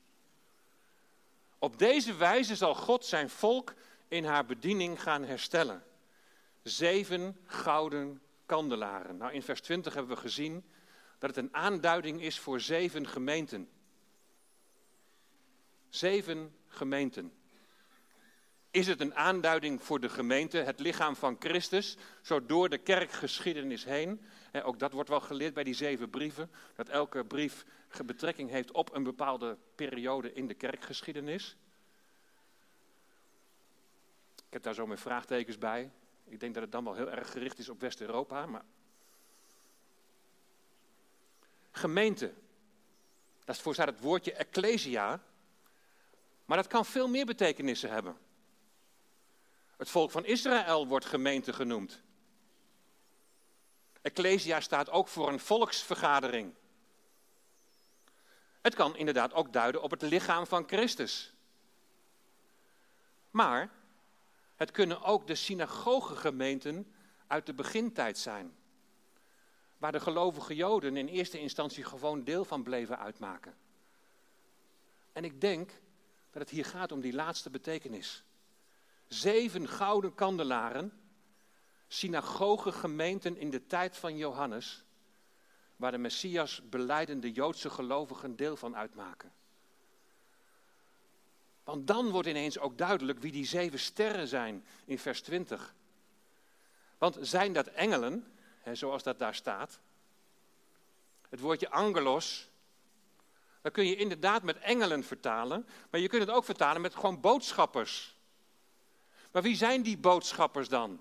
Op 1.63 1.79
deze 1.79 2.15
wijze 2.15 2.57
zal 2.57 2.75
God 2.75 3.05
zijn 3.05 3.31
volk 3.31 3.75
in 4.09 4.25
haar 4.25 4.47
bediening 4.47 5.03
gaan 5.03 5.25
herstellen. 5.25 5.85
Zeven 6.63 7.37
gouden 7.45 8.23
kandelaren. 8.47 9.17
Nou, 9.17 9.33
in 9.33 9.43
vers 9.43 9.61
20 9.61 9.95
hebben 9.95 10.15
we 10.15 10.21
gezien 10.21 10.65
dat 11.19 11.35
het 11.35 11.45
een 11.45 11.55
aanduiding 11.55 12.23
is 12.23 12.39
voor 12.39 12.61
zeven 12.61 13.07
gemeenten. 13.09 13.69
Zeven 15.89 16.57
gemeenten. 16.67 17.33
Is 18.73 18.87
het 18.87 19.01
een 19.01 19.15
aanduiding 19.15 19.83
voor 19.83 20.01
de 20.01 20.09
gemeente, 20.09 20.59
het 20.59 20.81
lichaam 20.81 21.17
van 21.17 21.37
Christus, 21.39 21.97
zo 22.23 22.47
door 22.47 22.69
de 22.69 22.79
kerkgeschiedenis 22.79 23.85
heen? 23.85 24.21
ook 24.63 24.79
dat 24.79 24.93
wordt 24.93 25.09
wel 25.09 25.21
geleerd 25.21 25.55
bij 25.55 25.65
die 25.65 25.75
zeven 25.75 26.11
brieven, 26.11 26.51
dat 26.75 26.89
elke 26.89 27.25
brief 27.25 27.65
betrekking 28.05 28.51
heeft 28.51 28.71
op 28.71 28.95
een 28.95 29.03
bepaalde 29.03 29.57
periode 29.75 30.33
in 30.33 30.47
de 30.47 30.55
kerkgeschiedenis. 30.55 31.57
Ik 34.37 34.53
heb 34.53 34.63
daar 34.63 34.75
zo 34.75 34.87
mijn 34.87 34.99
vraagtekens 34.99 35.59
bij. 35.59 35.91
Ik 36.25 36.41
denk 36.41 36.55
dat 36.55 36.63
het 36.63 36.73
dan 36.73 36.85
wel 36.85 36.95
heel 36.95 37.11
erg 37.11 37.31
gericht 37.31 37.59
is 37.59 37.69
op 37.69 37.81
West-Europa, 37.81 38.47
maar 38.47 38.65
gemeente. 41.71 42.33
Daarvoor 43.45 43.75
staat 43.75 43.89
het 43.89 44.01
woordje 44.01 44.33
ecclesia. 44.33 45.23
Maar 46.45 46.57
dat 46.57 46.67
kan 46.67 46.85
veel 46.85 47.09
meer 47.09 47.27
betekenissen 47.27 47.91
hebben. 47.91 48.17
Het 49.83 49.91
volk 49.91 50.11
van 50.11 50.25
Israël 50.25 50.87
wordt 50.87 51.05
gemeente 51.05 51.53
genoemd. 51.53 52.03
Ecclesia 54.03 54.61
staat 54.61 54.91
ook 54.91 55.09
voor 55.09 55.29
een 55.29 55.41
volksvergadering. 55.41 56.55
Het 58.61 58.75
kan 58.75 58.97
inderdaad 58.97 59.33
ook 59.33 59.53
duiden 59.53 59.83
op 59.83 59.91
het 59.91 60.03
lichaam 60.03 60.47
van 60.47 60.69
Christus. 60.69 61.33
Maar 63.31 63.71
het 64.57 64.71
kunnen 64.71 65.03
ook 65.03 65.27
de 65.27 65.35
synagogegemeenten 65.35 66.93
uit 67.27 67.47
de 67.47 67.55
begintijd 67.55 68.19
zijn 68.19 68.57
waar 69.79 69.93
de 69.93 70.01
gelovige 70.01 70.55
Joden 70.55 70.97
in 70.97 71.09
eerste 71.09 71.39
instantie 71.39 71.85
gewoon 71.85 72.25
deel 72.25 72.45
van 72.45 72.63
bleven 72.63 72.99
uitmaken. 72.99 73.57
En 75.13 75.25
ik 75.25 75.41
denk 75.41 75.71
dat 76.31 76.43
het 76.43 76.51
hier 76.51 76.65
gaat 76.65 76.93
om 76.93 77.01
die 77.01 77.13
laatste 77.13 77.51
betekenis. 77.51 78.25
Zeven 79.13 79.69
gouden 79.69 80.15
kandelaren, 80.15 80.93
synagoge 81.89 82.73
gemeenten 82.73 83.37
in 83.37 83.51
de 83.51 83.67
tijd 83.67 83.97
van 83.97 84.17
Johannes, 84.17 84.85
waar 85.77 85.91
de 85.91 85.99
Messias 85.99 86.61
beleidende 86.69 87.33
Joodse 87.33 87.71
gelovigen 87.71 88.37
deel 88.37 88.57
van 88.57 88.77
uitmaken. 88.77 89.33
Want 91.65 91.87
dan 91.87 92.11
wordt 92.11 92.29
ineens 92.29 92.59
ook 92.59 92.79
duidelijk 92.79 93.19
wie 93.19 93.33
die 93.33 93.45
zeven 93.45 93.79
sterren 93.79 94.29
zijn 94.29 94.67
in 94.85 94.99
vers 94.99 95.23
20. 95.23 95.75
Want 96.99 97.19
zijn 97.21 97.53
dat 97.53 97.67
engelen, 97.67 98.35
zoals 98.73 99.03
dat 99.03 99.19
daar 99.19 99.35
staat. 99.35 99.81
Het 101.29 101.41
woordje 101.41 101.71
angelos, 101.71 102.51
dat 103.61 103.73
kun 103.73 103.87
je 103.87 103.97
inderdaad 103.97 104.43
met 104.43 104.59
engelen 104.59 105.05
vertalen, 105.05 105.67
maar 105.91 106.01
je 106.01 106.09
kunt 106.09 106.23
het 106.23 106.31
ook 106.31 106.45
vertalen 106.45 106.81
met 106.81 106.95
gewoon 106.95 107.21
boodschappers. 107.21 108.21
Maar 109.33 109.43
wie 109.43 109.57
zijn 109.57 109.83
die 109.83 109.99
boodschappers 109.99 110.69
dan? 110.69 111.01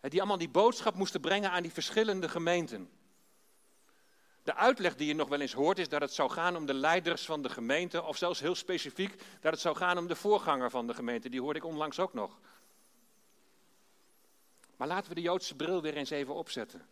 Die 0.00 0.18
allemaal 0.18 0.38
die 0.38 0.48
boodschap 0.48 0.94
moesten 0.94 1.20
brengen 1.20 1.50
aan 1.50 1.62
die 1.62 1.72
verschillende 1.72 2.28
gemeenten. 2.28 2.90
De 4.42 4.54
uitleg 4.54 4.96
die 4.96 5.06
je 5.06 5.14
nog 5.14 5.28
wel 5.28 5.40
eens 5.40 5.52
hoort 5.52 5.78
is 5.78 5.88
dat 5.88 6.00
het 6.00 6.12
zou 6.12 6.30
gaan 6.30 6.56
om 6.56 6.66
de 6.66 6.74
leiders 6.74 7.24
van 7.24 7.42
de 7.42 7.48
gemeente, 7.48 8.02
of 8.02 8.16
zelfs 8.16 8.40
heel 8.40 8.54
specifiek 8.54 9.22
dat 9.40 9.52
het 9.52 9.60
zou 9.60 9.76
gaan 9.76 9.98
om 9.98 10.06
de 10.06 10.16
voorganger 10.16 10.70
van 10.70 10.86
de 10.86 10.94
gemeente. 10.94 11.28
Die 11.28 11.40
hoorde 11.40 11.58
ik 11.58 11.64
onlangs 11.64 11.98
ook 11.98 12.14
nog. 12.14 12.40
Maar 14.76 14.88
laten 14.88 15.08
we 15.08 15.14
de 15.14 15.20
Joodse 15.20 15.56
bril 15.56 15.82
weer 15.82 15.96
eens 15.96 16.10
even 16.10 16.34
opzetten. 16.34 16.86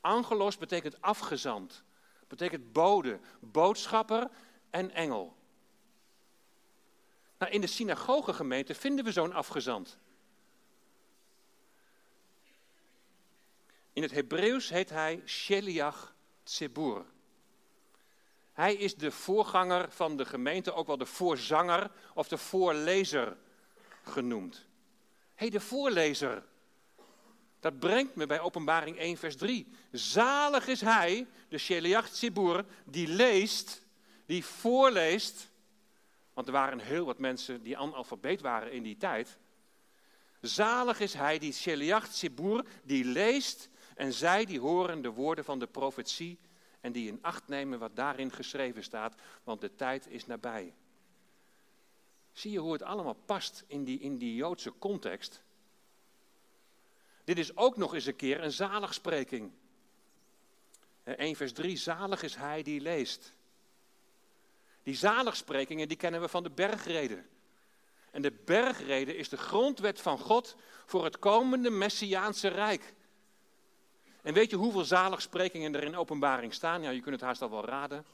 Angelos 0.00 0.58
betekent 0.58 1.00
afgezand, 1.00 1.82
betekent 2.28 2.72
bode, 2.72 3.18
boodschapper 3.40 4.30
en 4.70 4.90
engel. 4.90 5.36
Nou, 7.42 7.54
in 7.54 7.60
de 7.60 7.66
synagogegemeente 7.66 8.74
vinden 8.74 9.04
we 9.04 9.12
zo'n 9.12 9.32
afgezant. 9.32 9.98
In 13.92 14.02
het 14.02 14.10
Hebreeuws 14.10 14.68
heet 14.68 14.90
hij 14.90 15.22
Sheliach 15.26 16.14
Tzibur. 16.42 17.04
Hij 18.52 18.74
is 18.74 18.94
de 18.94 19.10
voorganger 19.10 19.90
van 19.90 20.16
de 20.16 20.24
gemeente, 20.24 20.72
ook 20.72 20.86
wel 20.86 20.98
de 20.98 21.06
voorzanger 21.06 21.90
of 22.14 22.28
de 22.28 22.38
voorlezer 22.38 23.36
genoemd. 24.02 24.54
Hé, 24.54 24.62
hey, 25.34 25.50
de 25.50 25.60
voorlezer. 25.60 26.44
Dat 27.60 27.78
brengt 27.78 28.14
me 28.14 28.26
bij 28.26 28.40
Openbaring 28.40 28.98
1, 28.98 29.16
vers 29.16 29.36
3. 29.36 29.70
Zalig 29.92 30.66
is 30.66 30.80
hij, 30.80 31.26
de 31.48 31.58
Sheliach 31.58 32.08
Tzibur, 32.08 32.64
die 32.84 33.08
leest, 33.08 33.82
die 34.26 34.44
voorleest. 34.44 35.50
Want 36.34 36.46
er 36.46 36.52
waren 36.52 36.78
heel 36.78 37.04
wat 37.04 37.18
mensen 37.18 37.62
die 37.62 37.78
analfabeet 37.78 38.40
waren 38.40 38.72
in 38.72 38.82
die 38.82 38.96
tijd. 38.96 39.38
Zalig 40.40 41.00
is 41.00 41.14
hij, 41.14 41.38
die 41.38 41.52
Sheliach 41.52 42.08
Tzibur, 42.08 42.64
die 42.84 43.04
leest 43.04 43.68
en 43.94 44.12
zij 44.12 44.44
die 44.44 44.60
horen 44.60 45.02
de 45.02 45.10
woorden 45.10 45.44
van 45.44 45.58
de 45.58 45.66
profetie 45.66 46.38
en 46.80 46.92
die 46.92 47.08
in 47.08 47.18
acht 47.22 47.48
nemen 47.48 47.78
wat 47.78 47.96
daarin 47.96 48.30
geschreven 48.30 48.82
staat, 48.82 49.14
want 49.44 49.60
de 49.60 49.74
tijd 49.74 50.06
is 50.06 50.26
nabij. 50.26 50.74
Zie 52.32 52.50
je 52.50 52.58
hoe 52.58 52.72
het 52.72 52.82
allemaal 52.82 53.16
past 53.26 53.64
in 53.66 53.84
die, 53.84 54.00
in 54.00 54.18
die 54.18 54.34
Joodse 54.34 54.72
context? 54.78 55.42
Dit 57.24 57.38
is 57.38 57.56
ook 57.56 57.76
nog 57.76 57.94
eens 57.94 58.06
een 58.06 58.16
keer 58.16 58.42
een 58.42 58.52
zaligspreking. 58.52 59.52
1 61.04 61.36
vers 61.36 61.52
3, 61.52 61.76
zalig 61.76 62.22
is 62.22 62.34
hij 62.34 62.62
die 62.62 62.80
leest. 62.80 63.32
Die 64.82 64.94
zaligsprekingen 64.94 65.88
die 65.88 65.96
kennen 65.96 66.20
we 66.20 66.28
van 66.28 66.42
de 66.42 66.50
bergreden. 66.50 67.26
En 68.10 68.22
de 68.22 68.32
bergreden 68.32 69.16
is 69.16 69.28
de 69.28 69.36
grondwet 69.36 70.00
van 70.00 70.18
God 70.18 70.56
voor 70.86 71.04
het 71.04 71.18
komende 71.18 71.70
Messiaanse 71.70 72.48
Rijk. 72.48 72.94
En 74.22 74.34
weet 74.34 74.50
je 74.50 74.56
hoeveel 74.56 74.84
zaligsprekingen 74.84 75.74
er 75.74 75.82
in 75.82 75.96
openbaring 75.96 76.54
staan? 76.54 76.82
Ja, 76.82 76.90
je 76.90 77.00
kunt 77.00 77.14
het 77.14 77.24
haast 77.24 77.42
al 77.42 77.50
wel 77.50 77.64
raden. 77.64 78.04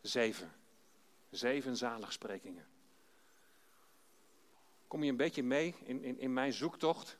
Zeven. 0.00 0.52
Zeven 1.30 1.76
zaligsprekingen. 1.76 2.66
Kom 4.86 5.02
je 5.02 5.10
een 5.10 5.16
beetje 5.16 5.42
mee 5.42 5.74
in, 5.84 6.02
in, 6.02 6.18
in 6.18 6.32
mijn 6.32 6.52
zoektocht? 6.52 7.16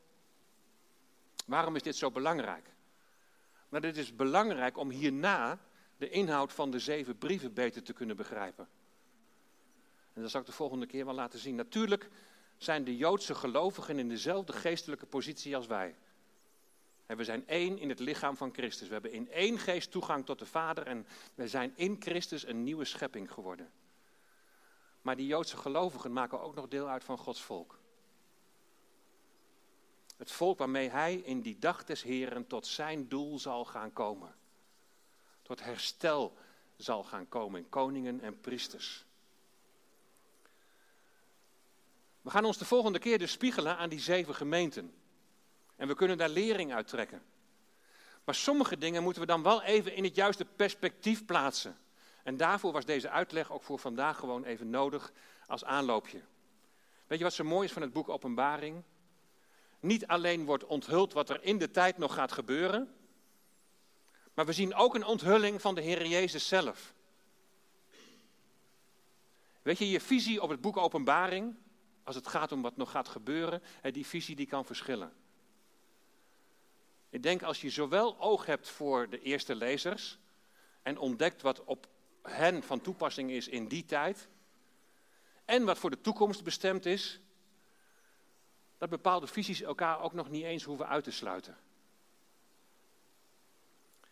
Waarom 1.46 1.76
is 1.76 1.82
dit 1.82 1.96
zo 1.96 2.10
belangrijk? 2.10 2.66
Maar 3.68 3.80
dit 3.80 3.96
is 3.96 4.16
belangrijk 4.16 4.76
om 4.76 4.90
hierna 4.90 5.58
de 6.04 6.10
inhoud 6.10 6.52
van 6.52 6.70
de 6.70 6.78
zeven 6.78 7.18
brieven 7.18 7.52
beter 7.52 7.82
te 7.82 7.92
kunnen 7.92 8.16
begrijpen. 8.16 8.68
En 10.12 10.22
dat 10.22 10.30
zal 10.30 10.40
ik 10.40 10.46
de 10.46 10.52
volgende 10.52 10.86
keer 10.86 11.04
wel 11.04 11.14
laten 11.14 11.38
zien. 11.38 11.54
Natuurlijk 11.54 12.10
zijn 12.56 12.84
de 12.84 12.96
Joodse 12.96 13.34
gelovigen 13.34 13.98
in 13.98 14.08
dezelfde 14.08 14.52
geestelijke 14.52 15.06
positie 15.06 15.56
als 15.56 15.66
wij. 15.66 15.96
En 17.06 17.16
we 17.16 17.24
zijn 17.24 17.48
één 17.48 17.78
in 17.78 17.88
het 17.88 17.98
lichaam 17.98 18.36
van 18.36 18.52
Christus. 18.52 18.86
We 18.86 18.92
hebben 18.92 19.12
in 19.12 19.30
één 19.30 19.58
geest 19.58 19.90
toegang 19.90 20.26
tot 20.26 20.38
de 20.38 20.46
Vader 20.46 20.86
en 20.86 21.06
we 21.34 21.48
zijn 21.48 21.72
in 21.76 21.96
Christus 21.98 22.46
een 22.46 22.62
nieuwe 22.62 22.84
schepping 22.84 23.32
geworden. 23.32 23.70
Maar 25.02 25.16
die 25.16 25.26
Joodse 25.26 25.56
gelovigen 25.56 26.12
maken 26.12 26.40
ook 26.40 26.54
nog 26.54 26.68
deel 26.68 26.88
uit 26.88 27.04
van 27.04 27.18
Gods 27.18 27.42
volk. 27.42 27.78
Het 30.16 30.30
volk 30.30 30.58
waarmee 30.58 30.88
hij 30.88 31.14
in 31.14 31.40
die 31.40 31.58
dag 31.58 31.84
des 31.84 32.02
Heren 32.02 32.46
tot 32.46 32.66
zijn 32.66 33.08
doel 33.08 33.38
zal 33.38 33.64
gaan 33.64 33.92
komen. 33.92 34.34
Tot 35.44 35.64
herstel 35.64 36.36
zal 36.76 37.04
gaan 37.04 37.28
komen 37.28 37.60
in 37.60 37.68
koningen 37.68 38.20
en 38.20 38.40
priesters. 38.40 39.04
We 42.22 42.30
gaan 42.30 42.44
ons 42.44 42.58
de 42.58 42.64
volgende 42.64 42.98
keer 42.98 43.18
dus 43.18 43.32
spiegelen 43.32 43.76
aan 43.76 43.88
die 43.88 44.00
zeven 44.00 44.34
gemeenten. 44.34 44.94
En 45.76 45.88
we 45.88 45.94
kunnen 45.94 46.18
daar 46.18 46.28
lering 46.28 46.74
uit 46.74 46.88
trekken. 46.88 47.22
Maar 48.24 48.34
sommige 48.34 48.78
dingen 48.78 49.02
moeten 49.02 49.22
we 49.22 49.28
dan 49.28 49.42
wel 49.42 49.62
even 49.62 49.94
in 49.94 50.04
het 50.04 50.14
juiste 50.14 50.44
perspectief 50.44 51.24
plaatsen. 51.24 51.76
En 52.22 52.36
daarvoor 52.36 52.72
was 52.72 52.84
deze 52.84 53.10
uitleg 53.10 53.52
ook 53.52 53.62
voor 53.62 53.78
vandaag 53.78 54.18
gewoon 54.18 54.44
even 54.44 54.70
nodig 54.70 55.12
als 55.46 55.64
aanloopje. 55.64 56.22
Weet 57.06 57.18
je 57.18 57.24
wat 57.24 57.34
zo 57.34 57.44
mooi 57.44 57.66
is 57.66 57.72
van 57.72 57.82
het 57.82 57.92
boek 57.92 58.08
Openbaring? 58.08 58.82
niet 59.84 60.06
alleen 60.06 60.44
wordt 60.44 60.66
onthuld 60.66 61.12
wat 61.12 61.30
er 61.30 61.42
in 61.42 61.58
de 61.58 61.70
tijd 61.70 61.98
nog 61.98 62.14
gaat 62.14 62.32
gebeuren, 62.32 62.94
maar 64.34 64.46
we 64.46 64.52
zien 64.52 64.74
ook 64.74 64.94
een 64.94 65.04
onthulling 65.04 65.60
van 65.60 65.74
de 65.74 65.80
Heer 65.80 66.06
Jezus 66.06 66.48
zelf. 66.48 66.94
Weet 69.62 69.78
je, 69.78 69.90
je 69.90 70.00
visie 70.00 70.42
op 70.42 70.48
het 70.48 70.60
boek 70.60 70.76
Openbaring, 70.76 71.56
als 72.02 72.14
het 72.14 72.26
gaat 72.26 72.52
om 72.52 72.62
wat 72.62 72.76
nog 72.76 72.90
gaat 72.90 73.08
gebeuren, 73.08 73.62
die 73.82 74.06
visie 74.06 74.36
die 74.36 74.46
kan 74.46 74.64
verschillen. 74.64 75.12
Ik 77.10 77.22
denk 77.22 77.42
als 77.42 77.60
je 77.60 77.70
zowel 77.70 78.20
oog 78.20 78.46
hebt 78.46 78.68
voor 78.68 79.08
de 79.08 79.20
eerste 79.20 79.54
lezers 79.54 80.18
en 80.82 80.98
ontdekt 80.98 81.42
wat 81.42 81.64
op 81.64 81.88
hen 82.22 82.62
van 82.62 82.80
toepassing 82.80 83.30
is 83.30 83.48
in 83.48 83.68
die 83.68 83.84
tijd, 83.84 84.28
en 85.44 85.64
wat 85.64 85.78
voor 85.78 85.90
de 85.90 86.00
toekomst 86.00 86.44
bestemd 86.44 86.86
is, 86.86 87.20
dat 88.78 88.88
bepaalde 88.90 89.26
visies 89.26 89.60
elkaar 89.60 90.00
ook 90.00 90.12
nog 90.12 90.30
niet 90.30 90.44
eens 90.44 90.64
hoeven 90.64 90.88
uit 90.88 91.04
te 91.04 91.10
sluiten. 91.10 91.56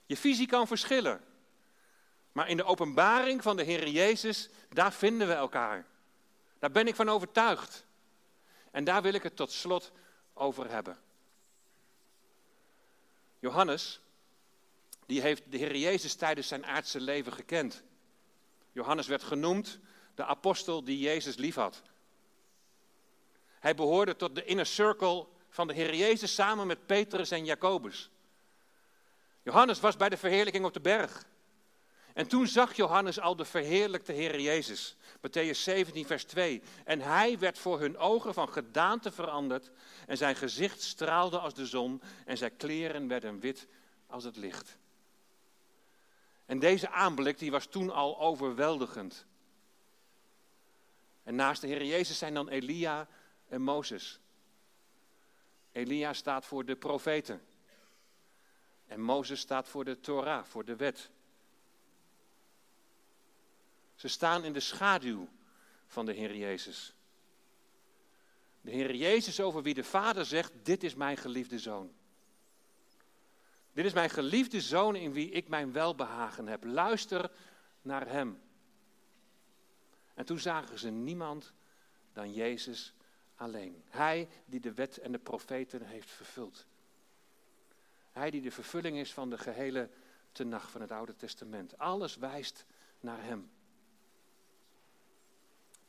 Je 0.06 0.16
visie 0.16 0.46
kan 0.46 0.66
verschillen. 0.66 1.24
Maar 2.32 2.48
in 2.48 2.56
de 2.56 2.64
openbaring 2.64 3.42
van 3.42 3.56
de 3.56 3.62
Heer 3.62 3.88
Jezus, 3.88 4.48
daar 4.68 4.92
vinden 4.92 5.28
we 5.28 5.34
elkaar. 5.34 5.86
Daar 6.58 6.70
ben 6.70 6.86
ik 6.86 6.94
van 6.94 7.08
overtuigd. 7.08 7.84
En 8.70 8.84
daar 8.84 9.02
wil 9.02 9.12
ik 9.12 9.22
het 9.22 9.36
tot 9.36 9.52
slot 9.52 9.92
over 10.34 10.70
hebben. 10.70 10.98
Johannes, 13.38 14.00
die 15.06 15.20
heeft 15.20 15.42
de 15.50 15.56
Heer 15.56 15.76
Jezus 15.76 16.14
tijdens 16.14 16.48
zijn 16.48 16.66
aardse 16.66 17.00
leven 17.00 17.32
gekend. 17.32 17.82
Johannes 18.72 19.06
werd 19.06 19.22
genoemd 19.22 19.78
de 20.14 20.24
apostel 20.24 20.84
die 20.84 20.98
Jezus 20.98 21.36
liefhad. 21.36 21.82
Hij 23.60 23.74
behoorde 23.74 24.16
tot 24.16 24.34
de 24.34 24.44
inner 24.44 24.66
circle 24.66 25.26
van 25.48 25.66
de 25.66 25.74
Heer 25.74 25.94
Jezus 25.94 26.34
samen 26.34 26.66
met 26.66 26.86
Petrus 26.86 27.30
en 27.30 27.44
Jacobus. 27.44 28.10
Johannes 29.42 29.81
was 29.81 29.96
bij 29.96 30.09
de 30.09 30.16
verheerlijking 30.16 30.64
op 30.64 30.72
de 30.72 30.81
berg. 30.81 31.24
En 32.14 32.26
toen 32.26 32.46
zag 32.46 32.76
Johannes 32.76 33.20
al 33.20 33.37
de 33.37 33.44
verheerlijkte 33.44 34.12
Heer 34.12 34.40
Jezus. 34.40 34.96
Matthäus 35.16 35.59
17, 35.59 36.07
vers 36.07 36.24
2. 36.24 36.62
En 36.85 37.00
hij 37.00 37.38
werd 37.38 37.59
voor 37.59 37.81
hun 37.81 37.98
ogen 37.98 38.35
van 38.35 38.48
gedaante 38.48 39.12
veranderd. 39.12 39.70
En 40.07 40.16
zijn 40.16 40.37
gezicht 40.37 40.83
straalde 40.83 41.38
als 41.38 41.55
de 41.55 41.66
zon. 41.66 42.02
En 42.24 42.37
zijn 42.37 42.57
kleren 42.57 43.09
werden 43.09 43.40
wit 43.40 43.66
als 44.07 44.24
het 44.24 44.37
licht. 44.37 44.78
En 46.46 46.59
deze 46.59 46.90
aanblik 46.90 47.38
die 47.38 47.50
was 47.50 47.66
toen 47.66 47.90
al 47.90 48.20
overweldigend. 48.20 49.26
En 51.22 51.35
naast 51.35 51.61
de 51.61 51.66
Heer 51.66 51.85
Jezus 51.85 52.18
zijn 52.18 52.35
dan 52.35 52.48
Elia 52.48 53.09
en 53.48 53.62
Mozes. 53.62 54.20
Elia 55.72 56.12
staat 56.12 56.44
voor 56.44 56.64
de 56.64 56.76
profeten. 56.76 57.42
En 58.92 59.00
Mozes 59.00 59.40
staat 59.40 59.68
voor 59.68 59.85
de 59.85 60.00
Torah, 60.00 60.44
voor 60.44 60.64
de 60.64 60.76
wet. 60.76 61.11
Ze 63.94 64.09
staan 64.09 64.44
in 64.44 64.52
de 64.52 64.61
schaduw 64.61 65.28
van 65.87 66.07
de 66.07 66.12
Heer 66.12 66.37
Jezus. 66.37 66.94
De 68.61 68.70
Heer 68.70 68.94
Jezus 68.94 69.40
over 69.40 69.62
wie 69.62 69.74
de 69.74 69.85
Vader 69.85 70.24
zegt, 70.24 70.52
dit 70.62 70.83
is 70.83 70.94
mijn 70.94 71.16
geliefde 71.16 71.59
zoon. 71.59 71.92
Dit 73.72 73.85
is 73.85 73.92
mijn 73.92 74.11
geliefde 74.11 74.61
zoon 74.61 74.96
in 74.96 75.12
wie 75.12 75.31
ik 75.31 75.48
mijn 75.48 75.72
welbehagen 75.72 76.46
heb. 76.46 76.64
Luister 76.64 77.31
naar 77.83 78.09
hem. 78.09 78.42
En 80.14 80.24
toen 80.24 80.38
zagen 80.38 80.78
ze 80.78 80.90
niemand 80.90 81.52
dan 82.12 82.33
Jezus 82.33 82.94
alleen. 83.37 83.83
Hij 83.88 84.28
die 84.44 84.61
de 84.61 84.72
wet 84.72 84.98
en 84.98 85.12
de 85.12 85.18
profeten 85.18 85.83
heeft 85.83 86.11
vervuld. 86.11 86.66
Hij 88.12 88.31
die 88.31 88.40
de 88.40 88.51
vervulling 88.51 88.96
is 88.96 89.12
van 89.12 89.31
de 89.31 89.38
gehele 89.38 89.88
tenacht 90.33 90.70
van 90.70 90.81
het 90.81 90.90
Oude 90.90 91.16
Testament. 91.16 91.79
Alles 91.79 92.16
wijst 92.16 92.66
naar 93.01 93.25
hem. 93.25 93.51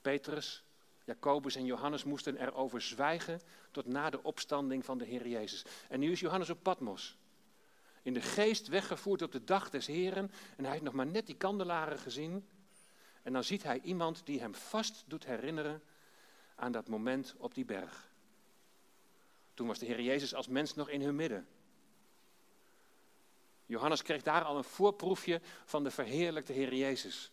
Petrus, 0.01 0.63
Jacobus 1.03 1.55
en 1.55 1.65
Johannes 1.65 2.03
moesten 2.03 2.37
erover 2.37 2.81
zwijgen 2.81 3.41
tot 3.71 3.85
na 3.85 4.09
de 4.09 4.23
opstanding 4.23 4.85
van 4.85 4.97
de 4.97 5.05
Heer 5.05 5.27
Jezus. 5.27 5.65
En 5.89 5.99
nu 5.99 6.11
is 6.11 6.19
Johannes 6.19 6.49
op 6.49 6.63
Patmos. 6.63 7.17
In 8.01 8.13
de 8.13 8.21
geest 8.21 8.67
weggevoerd 8.67 9.21
op 9.21 9.31
de 9.31 9.43
dag 9.43 9.69
des 9.69 9.87
Heren. 9.87 10.31
En 10.57 10.63
hij 10.63 10.71
heeft 10.71 10.83
nog 10.83 10.93
maar 10.93 11.07
net 11.07 11.25
die 11.25 11.35
kandelaren 11.35 11.99
gezien. 11.99 12.47
En 13.21 13.33
dan 13.33 13.43
ziet 13.43 13.63
hij 13.63 13.79
iemand 13.81 14.25
die 14.25 14.39
hem 14.39 14.55
vast 14.55 15.03
doet 15.07 15.25
herinneren 15.25 15.81
aan 16.55 16.71
dat 16.71 16.87
moment 16.87 17.35
op 17.37 17.53
die 17.53 17.65
berg. 17.65 18.11
Toen 19.53 19.67
was 19.67 19.79
de 19.79 19.85
Heer 19.85 20.01
Jezus 20.01 20.33
als 20.33 20.47
mens 20.47 20.75
nog 20.75 20.89
in 20.89 21.01
hun 21.01 21.15
midden. 21.15 21.47
Johannes 23.65 24.01
kreeg 24.01 24.21
daar 24.21 24.43
al 24.43 24.57
een 24.57 24.63
voorproefje 24.63 25.41
van 25.65 25.83
de 25.83 25.91
verheerlijkte 25.91 26.53
Heer 26.53 26.73
Jezus. 26.73 27.31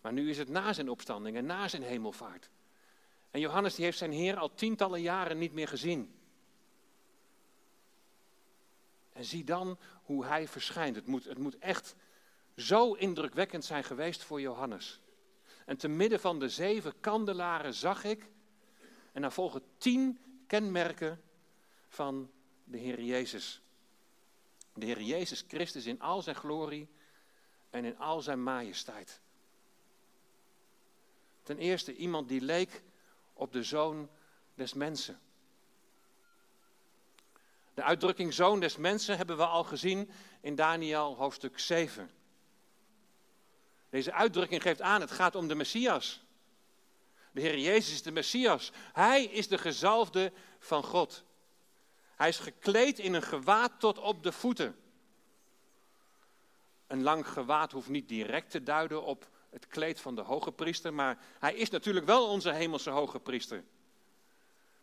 Maar 0.00 0.12
nu 0.12 0.30
is 0.30 0.38
het 0.38 0.48
na 0.48 0.72
zijn 0.72 0.88
opstanding 0.88 1.36
en 1.36 1.46
na 1.46 1.68
zijn 1.68 1.82
hemelvaart. 1.82 2.50
En 3.30 3.40
Johannes 3.40 3.74
die 3.74 3.84
heeft 3.84 3.98
zijn 3.98 4.12
Heer 4.12 4.36
al 4.36 4.54
tientallen 4.54 5.00
jaren 5.00 5.38
niet 5.38 5.52
meer 5.52 5.68
gezien. 5.68 6.14
En 9.12 9.24
zie 9.24 9.44
dan 9.44 9.78
hoe 10.02 10.24
hij 10.24 10.48
verschijnt. 10.48 10.96
Het 10.96 11.06
moet, 11.06 11.24
het 11.24 11.38
moet 11.38 11.58
echt 11.58 11.94
zo 12.56 12.92
indrukwekkend 12.92 13.64
zijn 13.64 13.84
geweest 13.84 14.22
voor 14.22 14.40
Johannes. 14.40 15.00
En 15.64 15.76
te 15.76 15.88
midden 15.88 16.20
van 16.20 16.38
de 16.38 16.48
zeven 16.48 17.00
kandelaren 17.00 17.74
zag 17.74 18.04
ik, 18.04 18.28
en 19.12 19.22
dan 19.22 19.32
volgen 19.32 19.62
tien 19.78 20.18
kenmerken 20.46 21.22
van 21.88 22.30
de 22.64 22.78
Heer 22.78 23.02
Jezus. 23.02 23.60
De 24.76 24.86
Heer 24.86 25.02
Jezus 25.02 25.44
Christus 25.48 25.86
in 25.86 26.00
al 26.00 26.22
zijn 26.22 26.36
glorie 26.36 26.88
en 27.70 27.84
in 27.84 27.98
al 27.98 28.20
zijn 28.20 28.42
majesteit. 28.42 29.20
Ten 31.42 31.58
eerste 31.58 31.94
iemand 31.94 32.28
die 32.28 32.40
leek 32.40 32.82
op 33.32 33.52
de 33.52 33.62
zoon 33.62 34.08
des 34.54 34.74
mensen. 34.74 35.20
De 37.74 37.82
uitdrukking 37.82 38.34
zoon 38.34 38.60
des 38.60 38.76
mensen 38.76 39.16
hebben 39.16 39.36
we 39.36 39.46
al 39.46 39.64
gezien 39.64 40.10
in 40.40 40.54
Daniel 40.54 41.16
hoofdstuk 41.16 41.58
7. 41.58 42.10
Deze 43.90 44.12
uitdrukking 44.12 44.62
geeft 44.62 44.80
aan, 44.80 45.00
het 45.00 45.10
gaat 45.10 45.34
om 45.34 45.48
de 45.48 45.54
Messias. 45.54 46.24
De 47.32 47.40
Heer 47.40 47.58
Jezus 47.58 47.92
is 47.92 48.02
de 48.02 48.10
Messias. 48.10 48.72
Hij 48.92 49.24
is 49.24 49.48
de 49.48 49.58
gezalfde 49.58 50.32
van 50.58 50.82
God. 50.82 51.24
Hij 52.16 52.28
is 52.28 52.38
gekleed 52.38 52.98
in 52.98 53.14
een 53.14 53.22
gewaad 53.22 53.72
tot 53.78 53.98
op 53.98 54.22
de 54.22 54.32
voeten. 54.32 54.76
Een 56.86 57.02
lang 57.02 57.28
gewaad 57.28 57.72
hoeft 57.72 57.88
niet 57.88 58.08
direct 58.08 58.50
te 58.50 58.62
duiden 58.62 59.02
op 59.02 59.28
het 59.50 59.66
kleed 59.66 60.00
van 60.00 60.14
de 60.14 60.20
hoge 60.20 60.52
priester, 60.52 60.94
maar 60.94 61.18
hij 61.38 61.54
is 61.54 61.70
natuurlijk 61.70 62.06
wel 62.06 62.28
onze 62.28 62.52
hemelse 62.52 62.90
hoge 62.90 63.20
priester. 63.20 63.64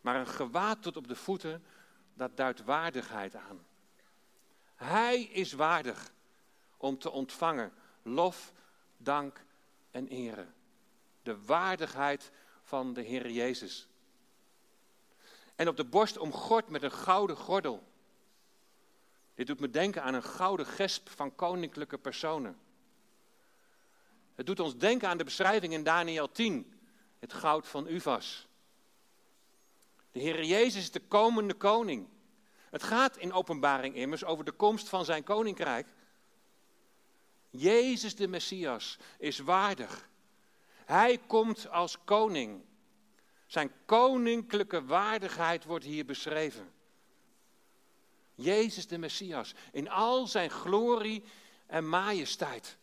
Maar 0.01 0.15
een 0.15 0.27
gewaad 0.27 0.81
tot 0.81 0.97
op 0.97 1.07
de 1.07 1.15
voeten, 1.15 1.63
dat 2.13 2.37
duidt 2.37 2.63
waardigheid 2.63 3.35
aan. 3.35 3.65
Hij 4.75 5.21
is 5.21 5.53
waardig 5.53 6.11
om 6.77 6.97
te 6.97 7.11
ontvangen 7.11 7.73
lof, 8.01 8.53
dank 8.97 9.45
en 9.91 10.07
ere. 10.07 10.47
De 11.23 11.45
waardigheid 11.45 12.31
van 12.63 12.93
de 12.93 13.01
Heer 13.01 13.29
Jezus. 13.29 13.87
En 15.63 15.69
op 15.69 15.77
de 15.77 15.85
borst 15.85 16.17
omgord 16.17 16.69
met 16.69 16.83
een 16.83 16.91
gouden 16.91 17.37
gordel. 17.37 17.83
Dit 19.35 19.47
doet 19.47 19.59
me 19.59 19.69
denken 19.69 20.03
aan 20.03 20.13
een 20.13 20.23
gouden 20.23 20.65
gesp 20.65 21.09
van 21.09 21.35
koninklijke 21.35 21.97
personen. 21.97 22.57
Het 24.35 24.45
doet 24.45 24.59
ons 24.59 24.77
denken 24.77 25.07
aan 25.07 25.17
de 25.17 25.23
beschrijving 25.23 25.73
in 25.73 25.83
Daniel 25.83 26.31
10, 26.31 26.79
het 27.19 27.33
goud 27.33 27.67
van 27.67 27.87
Uvas. 27.87 28.47
De 30.11 30.19
Heer 30.19 30.43
Jezus 30.43 30.81
is 30.81 30.91
de 30.91 30.99
komende 30.99 31.53
koning. 31.53 32.07
Het 32.69 32.83
gaat 32.83 33.17
in 33.17 33.33
openbaring 33.33 33.95
immers 33.95 34.23
over 34.23 34.45
de 34.45 34.51
komst 34.51 34.89
van 34.89 35.05
zijn 35.05 35.23
koninkrijk. 35.23 35.87
Jezus 37.49 38.15
de 38.15 38.27
Messias 38.27 38.97
is 39.17 39.39
waardig. 39.39 40.09
Hij 40.85 41.17
komt 41.27 41.69
als 41.69 41.97
koning. 42.03 42.61
Zijn 43.53 43.71
koninklijke 43.85 44.85
waardigheid 44.85 45.63
wordt 45.63 45.85
hier 45.85 46.05
beschreven. 46.05 46.73
Jezus 48.35 48.87
de 48.87 48.97
Messias 48.97 49.53
in 49.71 49.89
al 49.89 50.27
zijn 50.27 50.49
glorie 50.49 51.23
en 51.65 51.89
majesteit. 51.89 52.77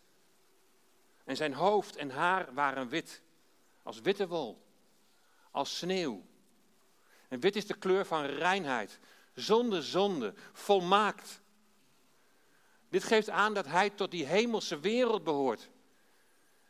En 1.24 1.36
zijn 1.36 1.52
hoofd 1.52 1.96
en 1.96 2.10
haar 2.10 2.54
waren 2.54 2.88
wit, 2.88 3.22
als 3.82 4.00
witte 4.00 4.26
wol, 4.28 4.62
als 5.50 5.78
sneeuw. 5.78 6.22
En 7.28 7.40
wit 7.40 7.56
is 7.56 7.66
de 7.66 7.78
kleur 7.78 8.06
van 8.06 8.24
reinheid, 8.24 8.98
zonder 9.34 9.82
zonde, 9.82 10.34
volmaakt. 10.52 11.40
Dit 12.88 13.04
geeft 13.04 13.30
aan 13.30 13.54
dat 13.54 13.66
hij 13.66 13.90
tot 13.90 14.10
die 14.10 14.26
hemelse 14.26 14.80
wereld 14.80 15.24
behoort. 15.24 15.68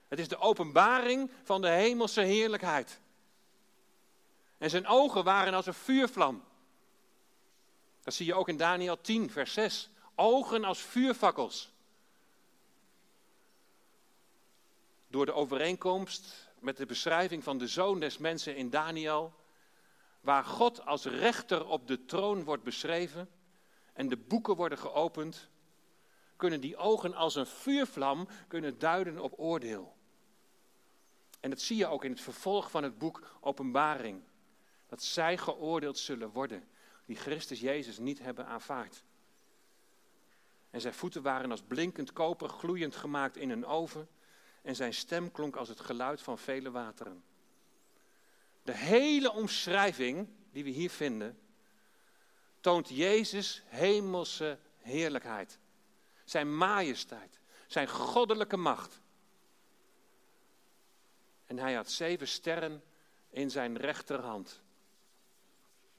Het 0.08 0.18
is 0.18 0.28
de 0.28 0.38
openbaring 0.38 1.30
van 1.42 1.60
de 1.60 1.68
hemelse 1.68 2.20
heerlijkheid. 2.20 3.00
En 4.60 4.70
zijn 4.70 4.86
ogen 4.86 5.24
waren 5.24 5.54
als 5.54 5.66
een 5.66 5.74
vuurvlam. 5.74 6.44
Dat 8.02 8.14
zie 8.14 8.26
je 8.26 8.34
ook 8.34 8.48
in 8.48 8.56
Daniel 8.56 9.00
10, 9.00 9.30
vers 9.30 9.52
6. 9.52 9.90
Ogen 10.14 10.64
als 10.64 10.78
vuurfakkels. 10.78 11.72
Door 15.08 15.26
de 15.26 15.32
overeenkomst 15.32 16.48
met 16.58 16.76
de 16.76 16.86
beschrijving 16.86 17.44
van 17.44 17.58
de 17.58 17.66
zoon 17.66 18.00
des 18.00 18.18
mensen 18.18 18.56
in 18.56 18.70
Daniel, 18.70 19.34
waar 20.20 20.44
God 20.44 20.86
als 20.86 21.04
rechter 21.04 21.66
op 21.66 21.86
de 21.86 22.04
troon 22.04 22.44
wordt 22.44 22.62
beschreven 22.62 23.30
en 23.92 24.08
de 24.08 24.16
boeken 24.16 24.56
worden 24.56 24.78
geopend, 24.78 25.48
kunnen 26.36 26.60
die 26.60 26.76
ogen 26.76 27.14
als 27.14 27.34
een 27.34 27.46
vuurvlam 27.46 28.28
kunnen 28.48 28.78
duiden 28.78 29.18
op 29.18 29.32
oordeel. 29.36 29.96
En 31.40 31.50
dat 31.50 31.60
zie 31.60 31.76
je 31.76 31.86
ook 31.86 32.04
in 32.04 32.10
het 32.10 32.20
vervolg 32.20 32.70
van 32.70 32.82
het 32.82 32.98
boek 32.98 33.36
Openbaring. 33.40 34.28
Dat 34.90 35.02
zij 35.02 35.38
geoordeeld 35.38 35.98
zullen 35.98 36.30
worden, 36.30 36.68
die 37.04 37.16
Christus 37.16 37.60
Jezus 37.60 37.98
niet 37.98 38.18
hebben 38.18 38.46
aanvaard. 38.46 39.04
En 40.70 40.80
zijn 40.80 40.94
voeten 40.94 41.22
waren 41.22 41.50
als 41.50 41.62
blinkend 41.62 42.12
koper 42.12 42.48
gloeiend 42.48 42.96
gemaakt 42.96 43.36
in 43.36 43.50
een 43.50 43.66
oven. 43.66 44.08
en 44.62 44.76
zijn 44.76 44.94
stem 44.94 45.32
klonk 45.32 45.56
als 45.56 45.68
het 45.68 45.80
geluid 45.80 46.22
van 46.22 46.38
vele 46.38 46.70
wateren. 46.70 47.24
De 48.62 48.76
hele 48.76 49.32
omschrijving 49.32 50.28
die 50.52 50.64
we 50.64 50.70
hier 50.70 50.90
vinden, 50.90 51.38
toont 52.60 52.88
Jezus 52.88 53.62
hemelse 53.66 54.58
heerlijkheid, 54.76 55.58
zijn 56.24 56.56
majesteit, 56.56 57.40
zijn 57.66 57.88
goddelijke 57.88 58.56
macht. 58.56 59.00
En 61.46 61.58
hij 61.58 61.74
had 61.74 61.90
zeven 61.90 62.28
sterren 62.28 62.82
in 63.30 63.50
zijn 63.50 63.76
rechterhand. 63.76 64.62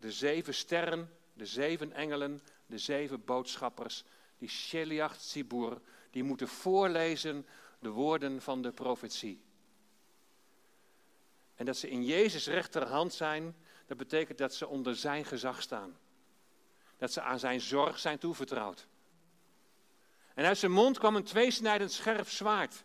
De 0.02 0.12
zeven 0.12 0.54
sterren, 0.54 1.10
de 1.34 1.46
zeven 1.46 1.94
engelen, 1.94 2.42
de 2.66 2.78
zeven 2.78 3.26
boodschappers, 3.26 4.04
die 4.38 4.50
Sheliach 4.50 5.18
Tzibur, 5.18 5.82
die 6.10 6.24
moeten 6.24 6.48
voorlezen 6.48 7.46
de 7.80 7.90
woorden 7.90 8.42
van 8.42 8.62
de 8.62 8.72
profetie. 8.72 9.42
En 11.56 11.66
dat 11.66 11.78
ze 11.78 11.90
in 11.90 12.06
Jezus 12.06 12.48
rechterhand 12.48 13.14
zijn, 13.14 13.56
dat 13.86 13.98
betekent 13.98 14.38
dat 14.38 14.54
ze 14.54 14.68
onder 14.68 14.96
zijn 14.96 15.26
gezag 15.26 15.62
staan. 15.62 15.98
Dat 16.98 17.14
ze 17.14 17.22
aan 17.22 17.40
zijn 17.40 17.62
zorg 17.62 18.00
zijn 18.00 18.18
toevertrouwd. 18.18 18.88
En 20.34 20.46
uit 20.46 20.58
zijn 20.58 20.72
mond 20.72 20.98
kwam 20.98 21.16
een 21.16 21.24
tweesnijdend 21.24 21.92
scherp 21.92 22.30
zwaard. 22.30 22.84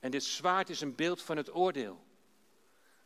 En 0.00 0.10
dit 0.10 0.24
zwaard 0.24 0.70
is 0.70 0.80
een 0.80 0.94
beeld 0.94 1.22
van 1.22 1.36
het 1.36 1.54
oordeel. 1.54 2.04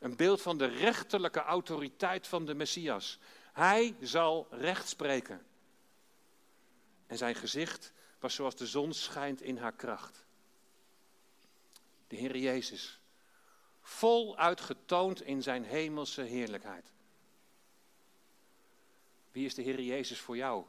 Een 0.04 0.16
beeld 0.16 0.42
van 0.42 0.58
de 0.58 0.66
rechterlijke 0.66 1.40
autoriteit 1.40 2.26
van 2.26 2.44
de 2.46 2.54
Messias. 2.54 3.18
Hij 3.52 3.96
zal 4.00 4.46
recht 4.50 4.88
spreken. 4.88 5.46
En 7.06 7.16
zijn 7.16 7.34
gezicht 7.34 7.92
was 8.18 8.34
zoals 8.34 8.56
de 8.56 8.66
zon 8.66 8.92
schijnt 8.92 9.40
in 9.40 9.56
haar 9.56 9.72
kracht. 9.72 10.26
De 12.06 12.16
Heer 12.16 12.36
Jezus, 12.36 13.00
voluit 13.80 14.60
getoond 14.60 15.22
in 15.22 15.42
zijn 15.42 15.64
hemelse 15.64 16.22
heerlijkheid. 16.22 16.92
Wie 19.32 19.44
is 19.44 19.54
de 19.54 19.62
Heer 19.62 19.80
Jezus 19.80 20.20
voor 20.20 20.36
jou? 20.36 20.64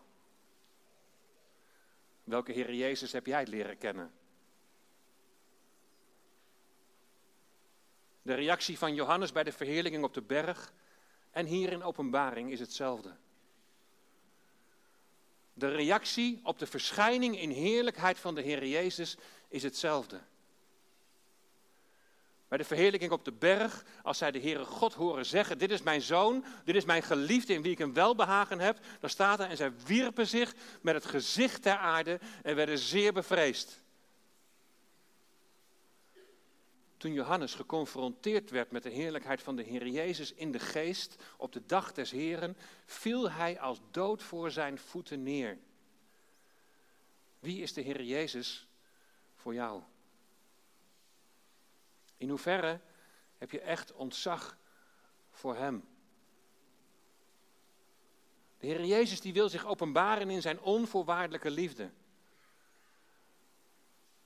Welke 2.24 2.52
Heer 2.52 2.74
Jezus 2.74 3.12
heb 3.12 3.26
jij 3.26 3.48
leren 3.48 3.78
kennen? 3.78 4.14
De 8.26 8.34
reactie 8.34 8.78
van 8.78 8.96
Johannes 8.96 9.32
bij 9.32 9.44
de 9.44 9.52
verheerlijking 9.52 10.04
op 10.04 10.14
de 10.14 10.22
berg 10.22 10.74
en 11.32 11.46
hier 11.46 11.72
in 11.72 11.84
openbaring 11.84 12.52
is 12.52 12.60
hetzelfde. 12.60 13.16
De 15.54 15.70
reactie 15.70 16.40
op 16.44 16.60
de 16.60 16.68
verschijning 16.68 17.40
in 17.40 17.50
heerlijkheid 17.50 18.20
van 18.20 18.36
de 18.36 18.42
Heer 18.42 18.66
Jezus 18.66 19.18
is 19.48 19.64
hetzelfde. 19.64 20.20
Bij 22.48 22.58
de 22.58 22.64
verheerlijking 22.64 23.12
op 23.12 23.26
de 23.26 23.32
berg, 23.32 23.86
als 24.04 24.18
zij 24.18 24.32
de 24.32 24.40
Heere 24.40 24.66
God 24.66 24.94
horen 24.94 25.26
zeggen: 25.26 25.58
Dit 25.58 25.72
is 25.72 25.82
mijn 25.82 26.02
zoon, 26.02 26.46
dit 26.64 26.76
is 26.76 26.86
mijn 26.86 27.04
geliefde 27.04 27.54
in 27.54 27.62
wie 27.62 27.72
ik 27.72 27.80
een 27.80 27.94
welbehagen 27.94 28.60
heb, 28.60 28.80
dan 29.00 29.10
staat 29.10 29.40
er 29.40 29.50
en 29.50 29.58
zij 29.58 29.72
wierpen 29.86 30.28
zich 30.28 30.54
met 30.82 30.96
het 30.96 31.06
gezicht 31.06 31.62
ter 31.62 31.78
aarde 31.78 32.20
en 32.44 32.56
werden 32.56 32.78
zeer 32.78 33.14
bevreesd. 33.14 33.84
Toen 37.06 37.14
Johannes 37.14 37.56
geconfronteerd 37.56 38.50
werd 38.50 38.72
met 38.72 38.84
de 38.84 38.90
heerlijkheid 38.90 39.42
van 39.42 39.56
de 39.56 39.64
Heer 39.64 39.88
Jezus 39.88 40.34
in 40.34 40.52
de 40.52 40.60
geest 40.60 41.24
op 41.38 41.52
de 41.52 41.66
dag 41.66 41.94
des 41.94 42.12
Heren, 42.12 42.58
viel 42.86 43.32
hij 43.32 43.60
als 43.60 43.80
dood 43.92 44.24
voor 44.24 44.52
zijn 44.52 44.78
voeten 44.78 45.24
neer. 45.24 45.58
Wie 47.40 47.62
is 47.62 47.74
de 47.74 47.82
Heer 47.82 48.04
Jezus 48.04 48.68
voor 49.36 49.54
jou? 49.54 49.82
In 52.18 52.30
hoeverre 52.30 52.80
heb 53.38 53.52
je 53.52 53.60
echt 53.60 53.94
ontzag 53.94 54.58
voor 55.32 55.56
Hem? 55.56 55.88
De 58.58 58.68
Heer 58.68 58.86
Jezus 58.86 59.22
die 59.22 59.34
wil 59.34 59.50
zich 59.50 59.66
openbaren 59.66 60.30
in 60.30 60.42
zijn 60.42 60.60
onvoorwaardelijke 60.60 61.52
liefde. 61.52 61.92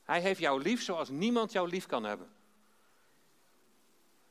Hij 0.03 0.21
heeft 0.21 0.39
jou 0.39 0.61
lief 0.61 0.83
zoals 0.83 1.09
niemand 1.09 1.51
jou 1.51 1.69
lief 1.69 1.85
kan 1.85 2.03
hebben. 2.03 2.37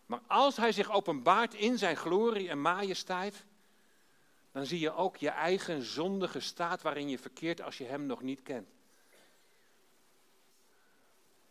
Maar 0.08 0.20
als 0.26 0.56
hij 0.56 0.72
zich 0.72 0.90
openbaart 0.90 1.54
in 1.54 1.78
zijn 1.78 1.96
glorie 1.96 2.48
en 2.48 2.60
majesteit, 2.60 3.44
dan 4.52 4.66
zie 4.66 4.80
je 4.80 4.92
ook 4.92 5.16
je 5.16 5.28
eigen 5.28 5.82
zondige 5.82 6.40
staat 6.40 6.82
waarin 6.82 7.08
je 7.08 7.18
verkeert 7.18 7.62
als 7.62 7.78
je 7.78 7.84
hem 7.84 8.06
nog 8.06 8.22
niet 8.22 8.42
kent. 8.42 8.68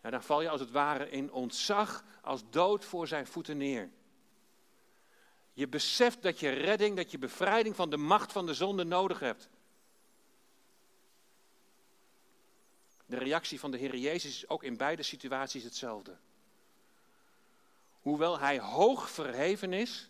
Ja, 0.02 0.10
dan 0.10 0.24
val 0.24 0.41
je 0.41 0.50
als 0.50 0.60
het 0.60 0.72
ware 0.72 1.10
in 1.10 1.32
ontzag 1.32 2.04
als 2.22 2.50
dood 2.50 2.86
voor 2.86 3.08
zijn 3.08 3.28
voeten 3.28 3.58
neer. 3.58 3.89
Je 5.54 5.67
beseft 5.67 6.22
dat 6.22 6.39
je 6.39 6.50
redding, 6.50 6.96
dat 6.96 7.12
je 7.12 7.17
bevrijding 7.17 7.76
van 7.76 7.89
de 7.89 7.98
macht 7.98 8.32
van 8.32 8.46
de 8.46 8.54
zonde 8.54 8.84
nodig 8.84 9.20
hebt. 9.20 9.50
De 13.06 13.17
reactie 13.17 13.60
van 13.60 13.72
de 13.72 13.78
Heer 13.78 13.96
Jezus 13.96 14.36
is 14.36 14.50
ook 14.50 14.63
in 14.63 14.78
beide 14.78 15.04
situaties 15.04 15.63
hetzelfde. 15.63 16.17
Hoewel 18.08 18.39
hij 18.39 18.60
hoog 18.60 19.10
verheven 19.10 19.74
is, 19.74 20.10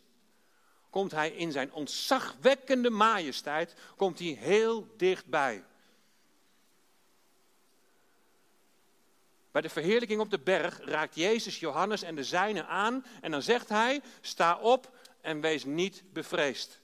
komt 0.90 1.12
hij 1.12 1.30
in 1.30 1.52
zijn 1.52 1.72
ontzagwekkende 1.72 2.90
majesteit 2.90 3.76
komt 3.96 4.20
hij 4.20 4.28
heel 4.28 4.88
dichtbij. 4.98 5.64
Bij 9.52 9.62
de 9.62 9.70
verheerlijking 9.70 10.20
op 10.20 10.30
de 10.30 10.40
berg 10.40 10.80
raakt 10.80 11.16
Jezus 11.16 11.60
Johannes 11.60 12.02
en 12.02 12.16
de 12.16 12.24
zijnen 12.24 12.68
aan 12.68 13.06
en 13.22 13.32
dan 13.32 13.42
zegt 13.42 13.70
hij: 13.70 14.02
Sta 14.22 14.58
op 14.58 14.98
en 15.22 15.42
wees 15.42 15.66
niet 15.66 16.04
bevreesd. 16.14 16.82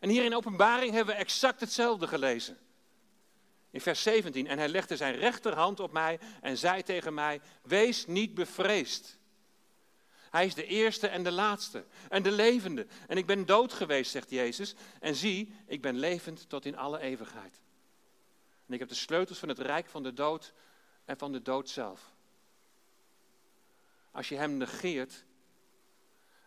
En 0.00 0.08
hier 0.08 0.24
in 0.24 0.34
openbaring 0.34 0.92
hebben 0.92 1.14
we 1.14 1.20
exact 1.20 1.60
hetzelfde 1.60 2.06
gelezen. 2.06 2.58
In 3.70 3.80
vers 3.80 4.02
17: 4.02 4.46
En 4.46 4.58
hij 4.58 4.68
legde 4.68 4.96
zijn 4.96 5.16
rechterhand 5.16 5.80
op 5.80 5.92
mij 5.92 6.18
en 6.40 6.56
zei 6.56 6.82
tegen 6.82 7.14
mij: 7.14 7.40
Wees 7.62 8.06
niet 8.06 8.34
bevreesd. 8.34 9.18
Hij 10.36 10.46
is 10.46 10.54
de 10.54 10.66
eerste 10.66 11.06
en 11.06 11.22
de 11.22 11.32
laatste 11.32 11.84
en 12.08 12.22
de 12.22 12.30
levende. 12.30 12.86
En 13.06 13.16
ik 13.16 13.26
ben 13.26 13.46
dood 13.46 13.72
geweest, 13.72 14.10
zegt 14.10 14.30
Jezus. 14.30 14.74
En 15.00 15.14
zie, 15.14 15.54
ik 15.66 15.82
ben 15.82 15.98
levend 15.98 16.48
tot 16.48 16.64
in 16.64 16.76
alle 16.76 16.98
eeuwigheid. 16.98 17.60
En 18.66 18.74
ik 18.74 18.78
heb 18.78 18.88
de 18.88 18.94
sleutels 18.94 19.38
van 19.38 19.48
het 19.48 19.58
rijk 19.58 19.88
van 19.88 20.02
de 20.02 20.12
dood 20.12 20.52
en 21.04 21.18
van 21.18 21.32
de 21.32 21.42
dood 21.42 21.68
zelf. 21.68 22.12
Als 24.10 24.28
je 24.28 24.36
hem 24.36 24.56
negeert, 24.56 25.24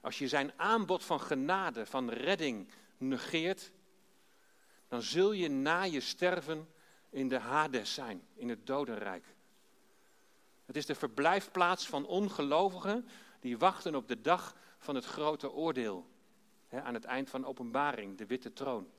als 0.02 0.18
je 0.18 0.28
zijn 0.28 0.52
aanbod 0.56 1.06
van 1.06 1.22
genade, 1.22 1.86
van 1.86 2.10
redding 2.10 2.72
negeert, 2.98 3.72
dan 4.88 5.02
zul 5.02 5.32
je 5.32 5.50
na 5.50 5.84
je 5.84 6.00
sterven 6.00 6.70
in 7.10 7.28
de 7.28 7.40
Hades 7.40 7.94
zijn, 7.94 8.28
in 8.36 8.50
het 8.50 8.66
dodenrijk. 8.66 9.26
Het 10.66 10.76
is 10.76 10.86
de 10.86 10.96
verblijfplaats 10.96 11.88
van 11.88 12.06
ongelovigen 12.06 13.08
die 13.40 13.58
wachten 13.58 13.96
op 13.96 14.08
de 14.08 14.22
dag 14.22 14.56
van 14.78 14.96
het 14.96 15.06
grote 15.06 15.52
oordeel. 15.52 16.08
aan 16.70 16.94
het 16.94 17.06
eind 17.06 17.30
van 17.30 17.46
openbaring, 17.46 18.18
de 18.18 18.26
witte 18.26 18.54
troon. 18.54 18.90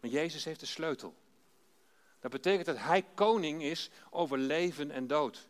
Maar 0.00 0.10
Jezus 0.10 0.44
heeft 0.44 0.60
de 0.60 0.66
sleutel. 0.66 1.14
Dat 2.20 2.30
betekent 2.30 2.66
dat 2.66 2.78
Hij 2.78 3.02
koning 3.14 3.62
is 3.62 3.90
over 4.10 4.38
leven 4.38 4.90
en 4.90 5.06
dood. 5.06 5.48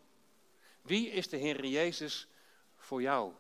Wie 0.82 1.10
is 1.10 1.28
de 1.28 1.36
Heer 1.36 1.66
Jezus 1.66 2.28
voor 2.76 3.02
jou? 3.02 3.32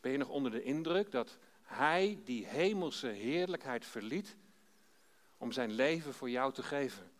Ben 0.00 0.12
je 0.12 0.18
nog 0.18 0.28
onder 0.28 0.50
de 0.50 0.62
indruk 0.62 1.10
dat 1.10 1.38
Hij 1.62 2.20
die 2.24 2.46
hemelse 2.46 3.06
heerlijkheid 3.06 3.86
verliet 3.86 4.36
om 5.38 5.52
zijn 5.52 5.70
leven 5.70 6.14
voor 6.14 6.30
jou 6.30 6.52
te 6.52 6.62
geven? 6.62 7.10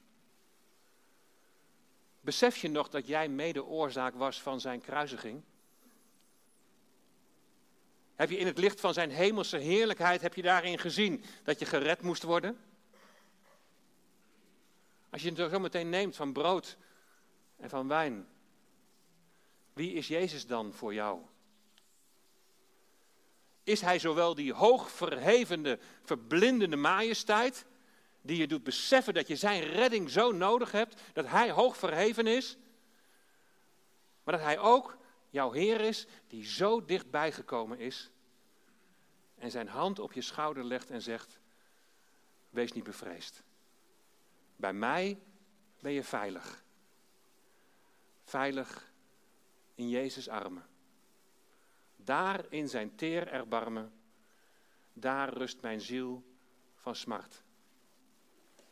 Besef 2.26 2.56
je 2.56 2.68
nog 2.68 2.88
dat 2.88 3.06
jij 3.06 3.28
mede 3.28 3.64
oorzaak 3.64 4.14
was 4.14 4.42
van 4.42 4.60
zijn 4.60 4.80
kruisiging? 4.80 5.42
Heb 8.14 8.30
je 8.30 8.36
in 8.36 8.46
het 8.46 8.58
licht 8.58 8.80
van 8.80 8.94
zijn 8.94 9.10
hemelse 9.10 9.56
heerlijkheid, 9.56 10.20
heb 10.20 10.34
je 10.34 10.42
daarin 10.42 10.78
gezien 10.78 11.24
dat 11.44 11.58
je 11.58 11.64
gered 11.64 12.02
moest 12.02 12.22
worden? 12.22 12.58
Als 15.10 15.22
je 15.22 15.28
het 15.32 15.50
zo 15.50 15.58
meteen 15.58 15.88
neemt 15.88 16.16
van 16.16 16.32
brood 16.32 16.76
en 17.56 17.68
van 17.68 17.88
wijn, 17.88 18.28
wie 19.72 19.92
is 19.92 20.08
Jezus 20.08 20.46
dan 20.46 20.72
voor 20.72 20.94
jou? 20.94 21.20
Is 23.62 23.80
hij 23.80 23.98
zowel 23.98 24.34
die 24.34 24.52
hoogverhevende, 24.52 25.78
verblindende 26.02 26.76
majesteit, 26.76 27.64
die 28.26 28.36
je 28.36 28.46
doet 28.46 28.62
beseffen 28.62 29.14
dat 29.14 29.28
je 29.28 29.36
zijn 29.36 29.62
redding 29.62 30.10
zo 30.10 30.32
nodig 30.32 30.72
hebt, 30.72 31.00
dat 31.12 31.26
hij 31.26 31.50
hoog 31.50 31.76
verheven 31.76 32.26
is, 32.26 32.56
maar 34.24 34.34
dat 34.34 34.44
hij 34.44 34.58
ook 34.58 34.96
jouw 35.30 35.52
Heer 35.52 35.80
is, 35.80 36.06
die 36.26 36.44
zo 36.44 36.84
dichtbij 36.84 37.32
gekomen 37.32 37.78
is 37.78 38.10
en 39.38 39.50
zijn 39.50 39.68
hand 39.68 39.98
op 39.98 40.12
je 40.12 40.22
schouder 40.22 40.64
legt 40.64 40.90
en 40.90 41.02
zegt, 41.02 41.40
wees 42.50 42.72
niet 42.72 42.84
bevreesd. 42.84 43.42
Bij 44.56 44.72
mij 44.72 45.18
ben 45.80 45.92
je 45.92 46.02
veilig. 46.02 46.64
veilig 48.22 48.92
in 49.74 49.88
Jezus' 49.88 50.28
armen. 50.28 50.66
Daar 51.96 52.44
in 52.48 52.68
zijn 52.68 52.94
teer 52.94 53.28
erbarmen, 53.28 53.92
daar 54.92 55.32
rust 55.32 55.60
mijn 55.60 55.80
ziel 55.80 56.24
van 56.74 56.96
smart. 56.96 57.44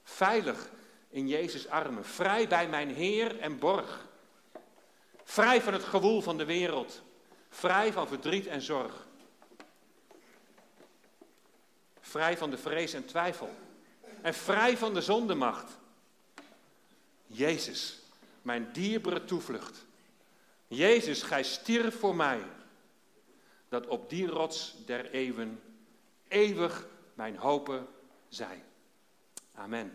Veilig 0.05 0.70
in 1.09 1.28
Jezus' 1.28 1.68
armen, 1.68 2.05
vrij 2.05 2.48
bij 2.48 2.68
mijn 2.68 2.94
Heer 2.94 3.38
en 3.38 3.59
borg. 3.59 4.07
Vrij 5.24 5.62
van 5.62 5.72
het 5.72 5.84
gewoel 5.84 6.20
van 6.20 6.38
de 6.38 6.44
wereld, 6.44 7.02
vrij 7.48 7.92
van 7.92 8.09
verdriet 8.09 8.46
en 8.46 8.62
zorg. 8.62 9.07
Vrij 12.00 12.38
van 12.38 12.50
de 12.50 12.59
vrees 12.59 12.92
en 12.92 13.05
twijfel. 13.05 13.55
En 14.22 14.34
vrij 14.34 14.76
van 14.76 14.94
de 14.94 15.00
zondemacht. 15.00 15.78
Jezus, 17.26 18.00
mijn 18.42 18.72
dierbare 18.72 19.24
toevlucht. 19.24 19.84
Jezus, 20.66 21.22
gij 21.22 21.42
stierf 21.42 21.98
voor 21.98 22.16
mij. 22.16 22.40
Dat 23.68 23.86
op 23.86 24.11
die 24.11 24.26
rots 24.26 24.74
der 24.86 25.11
eeuwen 25.11 25.61
eeuwig 26.28 26.86
mijn 27.14 27.36
hopen 27.36 27.86
zij. 28.28 28.62
Amen. 29.59 29.90